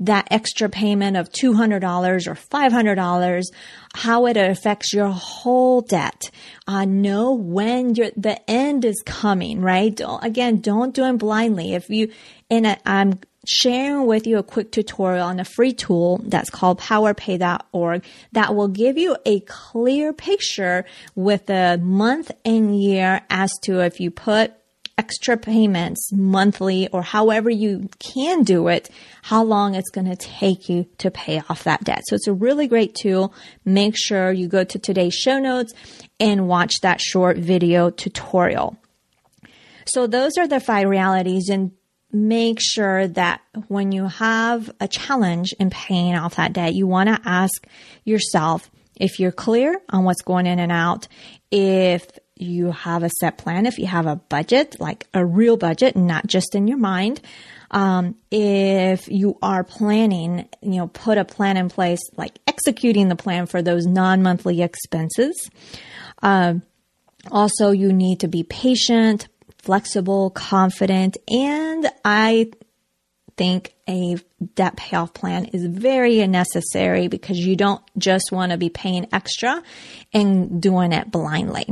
that 0.01 0.27
extra 0.31 0.69
payment 0.69 1.17
of 1.17 1.31
$200 1.31 2.27
or 2.27 2.35
$500, 2.35 3.45
how 3.95 4.27
it 4.27 4.37
affects 4.37 4.93
your 4.93 5.11
whole 5.11 5.83
debt. 5.83 6.31
Uh, 6.67 6.87
know 6.87 7.35
when 7.35 7.95
your, 7.95 8.11
the 8.17 8.41
end 8.51 8.85
is 8.85 9.03
coming, 9.05 9.61
right? 9.61 9.95
Don't, 9.95 10.25
again, 10.25 10.61
don't 10.61 10.95
do 10.95 11.05
it 11.05 11.19
blindly. 11.19 11.75
If 11.75 11.91
you, 11.91 12.11
and 12.51 12.79
I'm 12.87 13.21
sharing 13.47 14.07
with 14.07 14.27
you 14.27 14.39
a 14.39 14.43
quick 14.43 14.71
tutorial 14.71 15.27
on 15.27 15.41
a 15.41 15.45
free 15.45 15.73
tool 15.73 16.21
that's 16.25 16.51
called 16.51 16.79
powerpay.org 16.79 18.05
that 18.33 18.55
will 18.55 18.69
give 18.69 18.99
you 18.99 19.17
a 19.25 19.41
clear 19.41 20.13
picture 20.13 20.85
with 21.15 21.47
the 21.47 21.81
month 21.83 22.31
and 22.45 22.81
year 22.81 23.23
as 23.31 23.59
to 23.63 23.81
if 23.81 23.99
you 24.01 24.11
put 24.11 24.53
extra 25.01 25.39
payments 25.39 26.13
monthly 26.13 26.87
or 26.89 27.01
however 27.01 27.49
you 27.49 27.89
can 27.99 28.43
do 28.43 28.69
it, 28.69 28.91
how 29.23 29.43
long 29.43 29.75
it's 29.75 29.89
going 29.89 30.07
to 30.07 30.15
take 30.15 30.69
you 30.69 30.87
to 30.99 31.11
pay 31.11 31.41
off 31.49 31.65
that 31.65 31.83
debt. 31.83 32.03
So 32.05 32.15
it's 32.17 32.27
a 32.27 32.35
really 32.35 32.69
great 32.69 32.95
tool. 32.95 33.33
Make 33.65 33.97
sure 33.97 34.31
you 34.31 34.47
go 34.47 34.63
to 34.63 34.79
today's 34.79 35.15
show 35.15 35.39
notes 35.39 35.73
and 36.21 36.47
watch 36.47 36.75
that 36.83 37.01
short 37.01 37.39
video 37.39 37.89
tutorial. 37.89 38.77
So 39.87 40.07
those 40.07 40.37
are 40.37 40.47
the 40.47 40.61
five 40.61 40.87
realities 40.87 41.49
and 41.49 41.73
make 42.13 42.59
sure 42.61 43.09
that 43.09 43.41
when 43.69 43.93
you 43.93 44.07
have 44.07 44.71
a 44.81 44.87
challenge 44.87 45.55
in 45.59 45.71
paying 45.71 46.15
off 46.15 46.37
that 46.37 46.53
debt, 46.53 46.75
you 46.75 46.87
want 46.87 47.09
to 47.09 47.19
ask 47.25 47.67
yourself 48.05 48.71
if 48.97 49.19
you're 49.19 49.33
clear 49.33 49.81
on 49.89 50.05
what's 50.05 50.21
going 50.21 50.47
in 50.47 50.59
and 50.59 50.71
out, 50.71 51.09
if 51.51 52.07
you 52.41 52.73
have 52.73 53.03
a 53.03 53.11
set 53.21 53.39
plan, 53.39 53.67
if 53.67 53.79
you 53.79 53.87
have 53.87 54.07
a 54.07 54.17
budget, 54.17 54.77
like 54.81 55.07
a 55.15 55.25
real 55.25 55.57
budget, 55.57 55.97
not 55.97 56.27
just 56.27 56.55
in 56.55 56.69
your 56.69 56.79
mind. 56.79 57.21
Um, 57.71 58.17
if 58.31 59.09
you 59.09 59.39
are 59.43 59.63
planning, 59.63 60.49
you 60.61 60.79
know, 60.79 60.89
put 60.89 61.19
a 61.19 61.25
plan 61.25 61.57
in 61.57 61.69
place, 61.69 62.01
like 62.17 62.39
executing 62.47 63.09
the 63.09 63.17
plan 63.17 63.47
for 63.47 63.63
those 63.63 63.87
non-monthly 63.87 64.63
expenses. 64.63 65.49
Um, 66.23 66.63
also, 67.31 67.71
you 67.71 67.93
need 67.93 68.21
to 68.21 68.29
be 68.29 68.43
patient, 68.43 69.29
flexible, 69.59 70.31
confident, 70.31 71.17
and 71.29 71.87
I 72.05 72.51
think 73.37 73.75
a 73.89 74.19
debt 74.55 74.77
payoff 74.77 75.15
plan 75.15 75.47
is 75.47 75.65
very 75.65 76.27
necessary 76.27 77.09
because 77.09 77.39
you 77.39 77.57
don't 77.57 77.83
just 77.97 78.33
want 78.33 78.53
to 78.53 78.59
be 78.59 78.69
paying 78.69 79.07
extra 79.13 79.63
and 80.13 80.61
doing 80.61 80.93
it 80.93 81.11
blindly. 81.11 81.67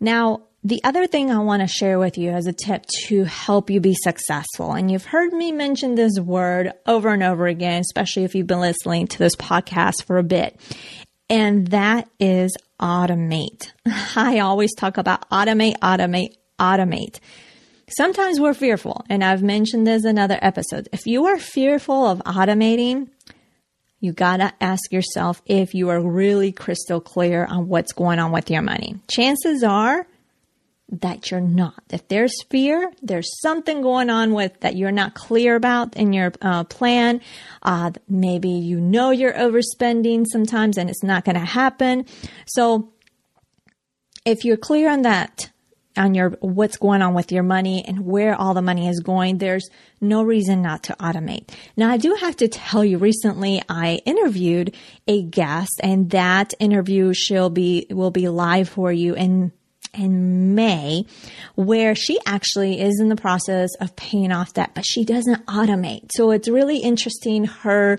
Now, 0.00 0.42
the 0.62 0.82
other 0.82 1.06
thing 1.06 1.30
I 1.30 1.38
want 1.38 1.62
to 1.62 1.68
share 1.68 1.98
with 1.98 2.18
you 2.18 2.32
as 2.32 2.46
a 2.46 2.52
tip 2.52 2.84
to 3.04 3.24
help 3.24 3.70
you 3.70 3.80
be 3.80 3.94
successful, 3.94 4.72
and 4.72 4.90
you've 4.90 5.04
heard 5.04 5.32
me 5.32 5.52
mention 5.52 5.94
this 5.94 6.18
word 6.18 6.72
over 6.86 7.10
and 7.10 7.22
over 7.22 7.46
again, 7.46 7.82
especially 7.82 8.24
if 8.24 8.34
you've 8.34 8.48
been 8.48 8.60
listening 8.60 9.06
to 9.06 9.18
this 9.18 9.36
podcast 9.36 10.04
for 10.04 10.18
a 10.18 10.24
bit, 10.24 10.60
and 11.30 11.68
that 11.68 12.08
is 12.18 12.56
automate. 12.80 13.70
I 14.16 14.40
always 14.40 14.74
talk 14.74 14.96
about 14.98 15.28
automate, 15.30 15.78
automate, 15.78 16.34
automate. 16.58 17.20
Sometimes 17.96 18.40
we're 18.40 18.54
fearful, 18.54 19.04
and 19.08 19.22
I've 19.22 19.44
mentioned 19.44 19.86
this 19.86 20.04
in 20.04 20.18
other 20.18 20.38
episodes. 20.42 20.88
If 20.92 21.06
you 21.06 21.26
are 21.26 21.38
fearful 21.38 22.06
of 22.06 22.18
automating, 22.24 23.08
you 24.00 24.12
gotta 24.12 24.52
ask 24.60 24.92
yourself 24.92 25.42
if 25.46 25.74
you 25.74 25.88
are 25.88 26.00
really 26.00 26.52
crystal 26.52 27.00
clear 27.00 27.44
on 27.44 27.68
what's 27.68 27.92
going 27.92 28.18
on 28.18 28.32
with 28.32 28.50
your 28.50 28.62
money. 28.62 28.96
Chances 29.08 29.62
are 29.62 30.06
that 30.88 31.30
you're 31.30 31.40
not. 31.40 31.82
If 31.90 32.06
there's 32.08 32.42
fear, 32.44 32.92
there's 33.02 33.40
something 33.40 33.82
going 33.82 34.08
on 34.08 34.32
with 34.32 34.60
that 34.60 34.76
you're 34.76 34.92
not 34.92 35.14
clear 35.14 35.56
about 35.56 35.96
in 35.96 36.12
your 36.12 36.32
uh, 36.40 36.64
plan. 36.64 37.20
Uh, 37.62 37.90
maybe 38.08 38.50
you 38.50 38.80
know 38.80 39.10
you're 39.10 39.32
overspending 39.32 40.26
sometimes 40.26 40.78
and 40.78 40.88
it's 40.88 41.02
not 41.02 41.24
going 41.24 41.34
to 41.34 41.44
happen. 41.44 42.06
So 42.46 42.92
if 44.24 44.44
you're 44.44 44.56
clear 44.56 44.90
on 44.90 45.02
that, 45.02 45.50
on 45.96 46.14
your 46.14 46.30
what's 46.40 46.76
going 46.76 47.02
on 47.02 47.14
with 47.14 47.32
your 47.32 47.42
money 47.42 47.84
and 47.86 48.00
where 48.06 48.34
all 48.34 48.54
the 48.54 48.62
money 48.62 48.88
is 48.88 49.00
going, 49.00 49.38
there's 49.38 49.68
no 50.00 50.22
reason 50.22 50.62
not 50.62 50.84
to 50.84 50.96
automate. 50.96 51.48
Now, 51.76 51.90
I 51.90 51.96
do 51.96 52.14
have 52.14 52.36
to 52.36 52.48
tell 52.48 52.84
you 52.84 52.98
recently 52.98 53.62
I 53.68 54.00
interviewed 54.04 54.74
a 55.06 55.22
guest 55.22 55.80
and 55.82 56.10
that 56.10 56.54
interview 56.58 57.12
she'll 57.12 57.50
be 57.50 57.86
will 57.90 58.10
be 58.10 58.28
live 58.28 58.68
for 58.68 58.92
you 58.92 59.14
in 59.14 59.52
in 59.94 60.54
May 60.54 61.06
where 61.54 61.94
she 61.94 62.18
actually 62.26 62.80
is 62.80 63.00
in 63.00 63.08
the 63.08 63.16
process 63.16 63.70
of 63.80 63.96
paying 63.96 64.32
off 64.32 64.52
debt, 64.52 64.72
but 64.74 64.84
she 64.86 65.04
doesn't 65.04 65.46
automate. 65.46 66.10
So 66.12 66.30
it's 66.30 66.48
really 66.48 66.78
interesting 66.78 67.44
her 67.44 67.98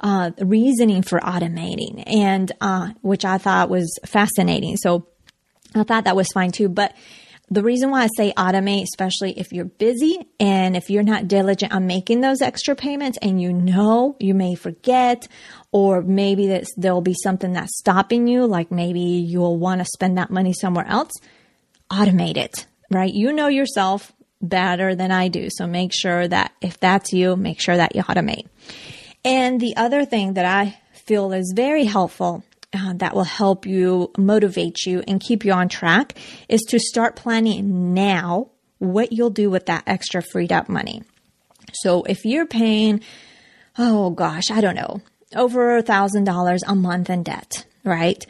uh, 0.00 0.30
reasoning 0.38 1.02
for 1.02 1.18
automating 1.20 2.04
and 2.06 2.52
uh, 2.60 2.90
which 3.00 3.24
I 3.24 3.38
thought 3.38 3.70
was 3.70 3.98
fascinating. 4.04 4.76
So 4.76 5.06
I 5.74 5.84
thought 5.84 6.04
that 6.04 6.16
was 6.16 6.28
fine 6.28 6.52
too, 6.52 6.68
but 6.68 6.94
the 7.50 7.62
reason 7.62 7.90
why 7.90 8.04
I 8.04 8.08
say 8.16 8.32
automate, 8.36 8.84
especially 8.84 9.38
if 9.38 9.52
you're 9.52 9.64
busy 9.64 10.28
and 10.38 10.76
if 10.76 10.90
you're 10.90 11.02
not 11.02 11.28
diligent 11.28 11.72
on 11.72 11.86
making 11.86 12.20
those 12.20 12.42
extra 12.42 12.74
payments 12.74 13.18
and 13.22 13.40
you 13.40 13.52
know 13.52 14.16
you 14.20 14.34
may 14.34 14.54
forget, 14.54 15.28
or 15.72 16.02
maybe 16.02 16.62
there'll 16.76 17.00
be 17.00 17.16
something 17.22 17.52
that's 17.54 17.78
stopping 17.78 18.26
you, 18.26 18.46
like 18.46 18.70
maybe 18.70 19.00
you'll 19.00 19.58
want 19.58 19.80
to 19.80 19.86
spend 19.86 20.18
that 20.18 20.30
money 20.30 20.52
somewhere 20.52 20.86
else, 20.86 21.12
automate 21.90 22.36
it, 22.36 22.66
right? 22.90 23.12
You 23.12 23.32
know 23.32 23.48
yourself 23.48 24.12
better 24.40 24.94
than 24.94 25.10
I 25.10 25.28
do. 25.28 25.48
So 25.50 25.66
make 25.66 25.92
sure 25.92 26.28
that 26.28 26.52
if 26.60 26.78
that's 26.78 27.12
you, 27.12 27.34
make 27.36 27.60
sure 27.60 27.76
that 27.76 27.96
you 27.96 28.02
automate. 28.02 28.46
And 29.24 29.60
the 29.60 29.76
other 29.76 30.04
thing 30.04 30.34
that 30.34 30.44
I 30.44 30.78
feel 30.92 31.32
is 31.32 31.52
very 31.56 31.84
helpful 31.84 32.44
uh, 32.72 32.92
that 32.94 33.14
will 33.14 33.24
help 33.24 33.66
you 33.66 34.10
motivate 34.18 34.84
you 34.84 35.02
and 35.08 35.20
keep 35.20 35.44
you 35.44 35.52
on 35.52 35.68
track 35.68 36.14
is 36.48 36.62
to 36.68 36.78
start 36.78 37.16
planning 37.16 37.94
now 37.94 38.50
what 38.78 39.12
you'll 39.12 39.30
do 39.30 39.50
with 39.50 39.66
that 39.66 39.82
extra 39.86 40.22
freed 40.22 40.52
up 40.52 40.68
money. 40.68 41.02
So 41.72 42.02
if 42.04 42.24
you're 42.24 42.46
paying, 42.46 43.02
oh 43.76 44.10
gosh, 44.10 44.50
I 44.50 44.60
don't 44.60 44.74
know, 44.76 45.00
over 45.34 45.76
a 45.76 45.82
thousand 45.82 46.24
dollars 46.24 46.62
a 46.66 46.74
month 46.74 47.10
in 47.10 47.22
debt, 47.22 47.66
right? 47.84 48.24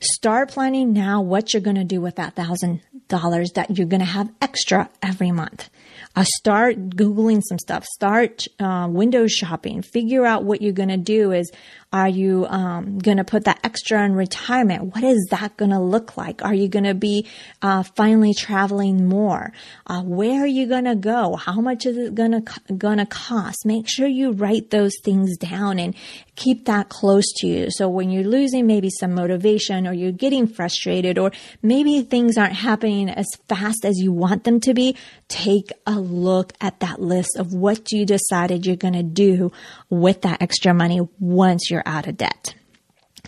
Start 0.00 0.50
planning 0.50 0.92
now 0.92 1.20
what 1.20 1.52
you're 1.52 1.62
going 1.62 1.76
to 1.76 1.84
do 1.84 2.00
with 2.00 2.16
that 2.16 2.34
thousand 2.34 2.82
dollars 3.08 3.52
that 3.54 3.76
you're 3.76 3.86
going 3.86 4.00
to 4.00 4.06
have 4.06 4.32
extra 4.40 4.90
every 5.02 5.30
month. 5.30 5.70
Uh, 6.16 6.24
start 6.24 6.90
Googling 6.90 7.42
some 7.42 7.58
stuff. 7.58 7.84
Start 7.84 8.44
uh, 8.58 8.88
window 8.90 9.26
shopping. 9.26 9.82
Figure 9.82 10.26
out 10.26 10.44
what 10.44 10.60
you're 10.60 10.72
going 10.72 10.88
to 10.88 10.96
do 10.96 11.30
is, 11.32 11.50
are 11.92 12.08
you 12.08 12.46
um, 12.46 12.98
going 12.98 13.18
to 13.18 13.24
put 13.24 13.44
that 13.44 13.60
extra 13.62 14.02
in 14.04 14.14
retirement? 14.14 14.94
What 14.94 15.04
is 15.04 15.26
that 15.30 15.56
going 15.58 15.72
to 15.72 15.78
look 15.78 16.16
like? 16.16 16.42
Are 16.42 16.54
you 16.54 16.68
going 16.68 16.84
to 16.84 16.94
be 16.94 17.26
uh, 17.60 17.82
finally 17.82 18.32
traveling 18.32 19.08
more? 19.08 19.52
Uh, 19.86 20.02
where 20.02 20.42
are 20.42 20.46
you 20.46 20.66
going 20.66 20.84
to 20.84 20.94
go? 20.94 21.36
How 21.36 21.60
much 21.60 21.84
is 21.84 21.98
it 21.98 22.14
going 22.14 22.32
to 22.32 22.74
going 22.74 22.98
to 22.98 23.06
cost? 23.06 23.66
Make 23.66 23.88
sure 23.88 24.06
you 24.06 24.32
write 24.32 24.70
those 24.70 24.94
things 25.04 25.36
down 25.36 25.78
and 25.78 25.94
keep 26.34 26.64
that 26.64 26.88
close 26.88 27.30
to 27.36 27.46
you. 27.46 27.70
So 27.70 27.88
when 27.88 28.10
you're 28.10 28.24
losing 28.24 28.66
maybe 28.66 28.88
some 28.88 29.14
motivation 29.14 29.86
or 29.86 29.92
you're 29.92 30.12
getting 30.12 30.46
frustrated 30.46 31.18
or 31.18 31.30
maybe 31.62 32.00
things 32.02 32.38
aren't 32.38 32.54
happening 32.54 33.10
as 33.10 33.26
fast 33.48 33.84
as 33.84 33.98
you 33.98 34.12
want 34.12 34.44
them 34.44 34.60
to 34.60 34.72
be, 34.72 34.96
take 35.28 35.70
a 35.86 35.92
look 36.00 36.54
at 36.60 36.80
that 36.80 37.00
list 37.00 37.36
of 37.38 37.52
what 37.52 37.92
you 37.92 38.06
decided 38.06 38.64
you're 38.64 38.76
going 38.76 38.94
to 38.94 39.02
do 39.02 39.52
with 39.90 40.22
that 40.22 40.40
extra 40.40 40.72
money 40.72 41.00
once 41.20 41.70
you're 41.70 41.81
out 41.86 42.06
of 42.06 42.16
debt. 42.16 42.54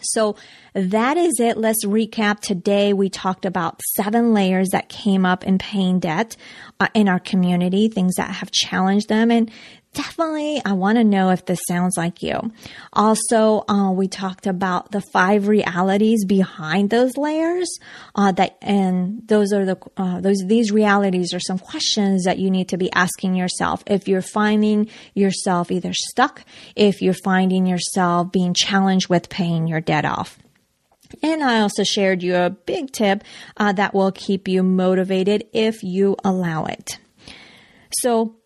So 0.02 0.36
that 0.74 1.16
is 1.16 1.34
it. 1.38 1.56
Let's 1.56 1.84
recap. 1.84 2.40
Today 2.40 2.92
we 2.92 3.08
talked 3.08 3.46
about 3.46 3.80
seven 3.96 4.34
layers 4.34 4.70
that 4.70 4.88
came 4.88 5.24
up 5.24 5.44
in 5.44 5.58
paying 5.58 6.00
debt 6.00 6.36
uh, 6.80 6.88
in 6.94 7.08
our 7.08 7.20
community, 7.20 7.88
things 7.88 8.14
that 8.16 8.30
have 8.30 8.50
challenged 8.50 9.08
them. 9.08 9.30
And 9.30 9.50
definitely 9.94 10.60
I 10.64 10.72
want 10.72 10.98
to 10.98 11.04
know 11.04 11.30
if 11.30 11.46
this 11.46 11.60
sounds 11.66 11.96
like 11.96 12.22
you. 12.22 12.52
Also, 12.92 13.64
uh, 13.68 13.90
we 13.90 14.08
talked 14.08 14.46
about 14.46 14.90
the 14.90 15.00
five 15.12 15.48
realities 15.48 16.24
behind 16.24 16.90
those 16.90 17.16
layers. 17.16 17.78
Uh, 18.14 18.32
that 18.32 18.58
and 18.60 19.26
those 19.26 19.52
are 19.52 19.64
the 19.64 19.78
uh, 19.96 20.20
those 20.20 20.42
these 20.46 20.70
realities 20.70 21.32
are 21.32 21.40
some 21.40 21.58
questions 21.58 22.24
that 22.24 22.38
you 22.38 22.50
need 22.50 22.68
to 22.68 22.76
be 22.76 22.92
asking 22.92 23.34
yourself 23.34 23.82
if 23.86 24.06
you're 24.08 24.22
finding 24.22 24.88
yourself 25.14 25.70
either 25.70 25.92
stuck, 25.92 26.44
if 26.76 27.00
you're 27.00 27.14
finding 27.24 27.66
yourself 27.66 28.30
being 28.30 28.54
challenged 28.54 29.08
with 29.08 29.28
paying 29.28 29.66
your 29.66 29.80
debt 29.80 30.04
off. 30.04 30.38
And 31.22 31.42
I 31.42 31.60
also 31.60 31.84
shared 31.84 32.22
you 32.22 32.34
a 32.36 32.50
big 32.50 32.90
tip 32.90 33.22
uh, 33.56 33.72
that 33.72 33.94
will 33.94 34.12
keep 34.12 34.48
you 34.48 34.62
motivated 34.62 35.44
if 35.52 35.82
you 35.82 36.16
allow 36.24 36.64
it. 36.64 36.98
So 38.00 38.36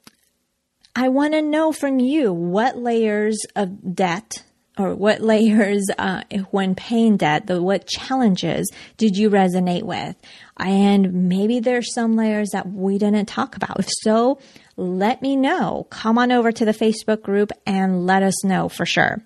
I 1.01 1.11
want 1.11 1.35
to 1.35 1.43
know 1.43 1.71
from 1.71 2.01
you 2.01 2.33
what 2.33 2.77
layers 2.77 3.39
of 3.55 3.95
debt 3.95 4.43
or 4.77 4.97
what 4.97 5.21
layers, 5.21 5.87
uh, 5.97 6.25
when 6.51 6.75
paying 6.75 7.17
debt, 7.17 7.47
the, 7.47 7.63
what 7.63 7.87
challenges 7.87 8.69
did 8.97 9.17
you 9.17 9.31
resonate 9.31 9.85
with? 9.85 10.17
And 10.57 11.29
maybe 11.29 11.61
there's 11.61 11.95
some 11.95 12.17
layers 12.17 12.51
that 12.51 12.69
we 12.69 12.99
didn't 12.99 13.27
talk 13.27 13.55
about. 13.55 13.79
If 13.79 13.87
so, 14.03 14.41
let 14.77 15.23
me 15.23 15.37
know. 15.37 15.87
Come 15.89 16.19
on 16.19 16.33
over 16.33 16.51
to 16.51 16.65
the 16.65 16.73
Facebook 16.73 17.23
group 17.23 17.53
and 17.65 18.05
let 18.05 18.25
us 18.25 18.45
know 18.45 18.69
for 18.69 18.85
sure. 18.85 19.23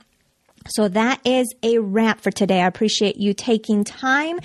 So 0.69 0.89
that 0.89 1.21
is 1.25 1.53
a 1.63 1.79
wrap 1.79 2.21
for 2.21 2.31
today. 2.31 2.61
I 2.61 2.67
appreciate 2.67 3.17
you 3.17 3.35
taking 3.35 3.85
time 3.85 4.39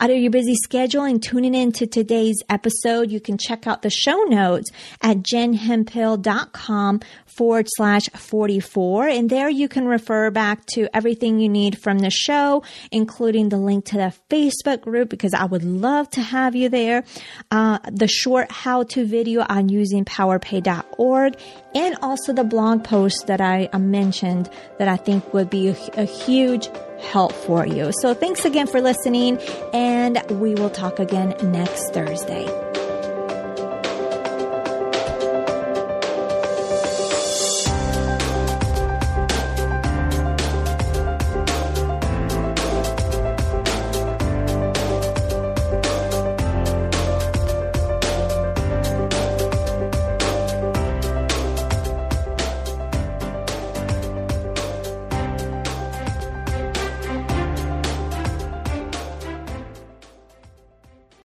out 0.00 0.10
of 0.10 0.16
your 0.16 0.30
busy 0.30 0.54
schedule 0.54 1.04
and 1.04 1.22
tuning 1.22 1.54
in 1.54 1.72
to 1.72 1.86
today's 1.86 2.36
episode. 2.48 3.10
You 3.10 3.20
can 3.20 3.38
check 3.38 3.66
out 3.66 3.82
the 3.82 3.90
show 3.90 4.22
notes 4.24 4.70
at 5.02 5.18
jenhemphill.com 5.18 7.00
forward 7.38 7.68
slash 7.76 8.08
44. 8.14 9.06
And 9.08 9.30
there 9.30 9.48
you 9.48 9.68
can 9.68 9.86
refer 9.86 10.30
back 10.30 10.66
to 10.74 10.88
everything 10.92 11.38
you 11.38 11.48
need 11.48 11.78
from 11.78 12.00
the 12.00 12.10
show, 12.10 12.64
including 12.90 13.48
the 13.48 13.58
link 13.58 13.84
to 13.86 13.96
the 13.96 14.12
Facebook 14.28 14.80
group, 14.80 15.08
because 15.08 15.32
I 15.32 15.44
would 15.44 15.62
love 15.62 16.10
to 16.10 16.20
have 16.20 16.56
you 16.56 16.68
there. 16.68 17.04
Uh, 17.52 17.78
the 17.90 18.08
short 18.08 18.50
how 18.50 18.82
to 18.82 19.06
video 19.06 19.46
on 19.48 19.68
using 19.68 20.04
powerpay.org 20.04 21.38
and 21.76 21.96
also 22.02 22.32
the 22.32 22.44
blog 22.44 22.82
post 22.82 23.28
that 23.28 23.40
I 23.40 23.68
mentioned 23.78 24.50
that 24.80 24.88
I 24.88 24.96
think 24.96 25.32
would 25.32 25.48
be 25.48 25.68
a, 25.68 25.76
a 25.94 26.04
huge 26.04 26.68
help 27.00 27.32
for 27.32 27.64
you. 27.64 27.92
So 28.00 28.14
thanks 28.14 28.44
again 28.44 28.66
for 28.66 28.80
listening 28.80 29.38
and 29.72 30.20
we 30.30 30.54
will 30.54 30.70
talk 30.70 30.98
again 30.98 31.36
next 31.52 31.94
Thursday. 31.94 32.67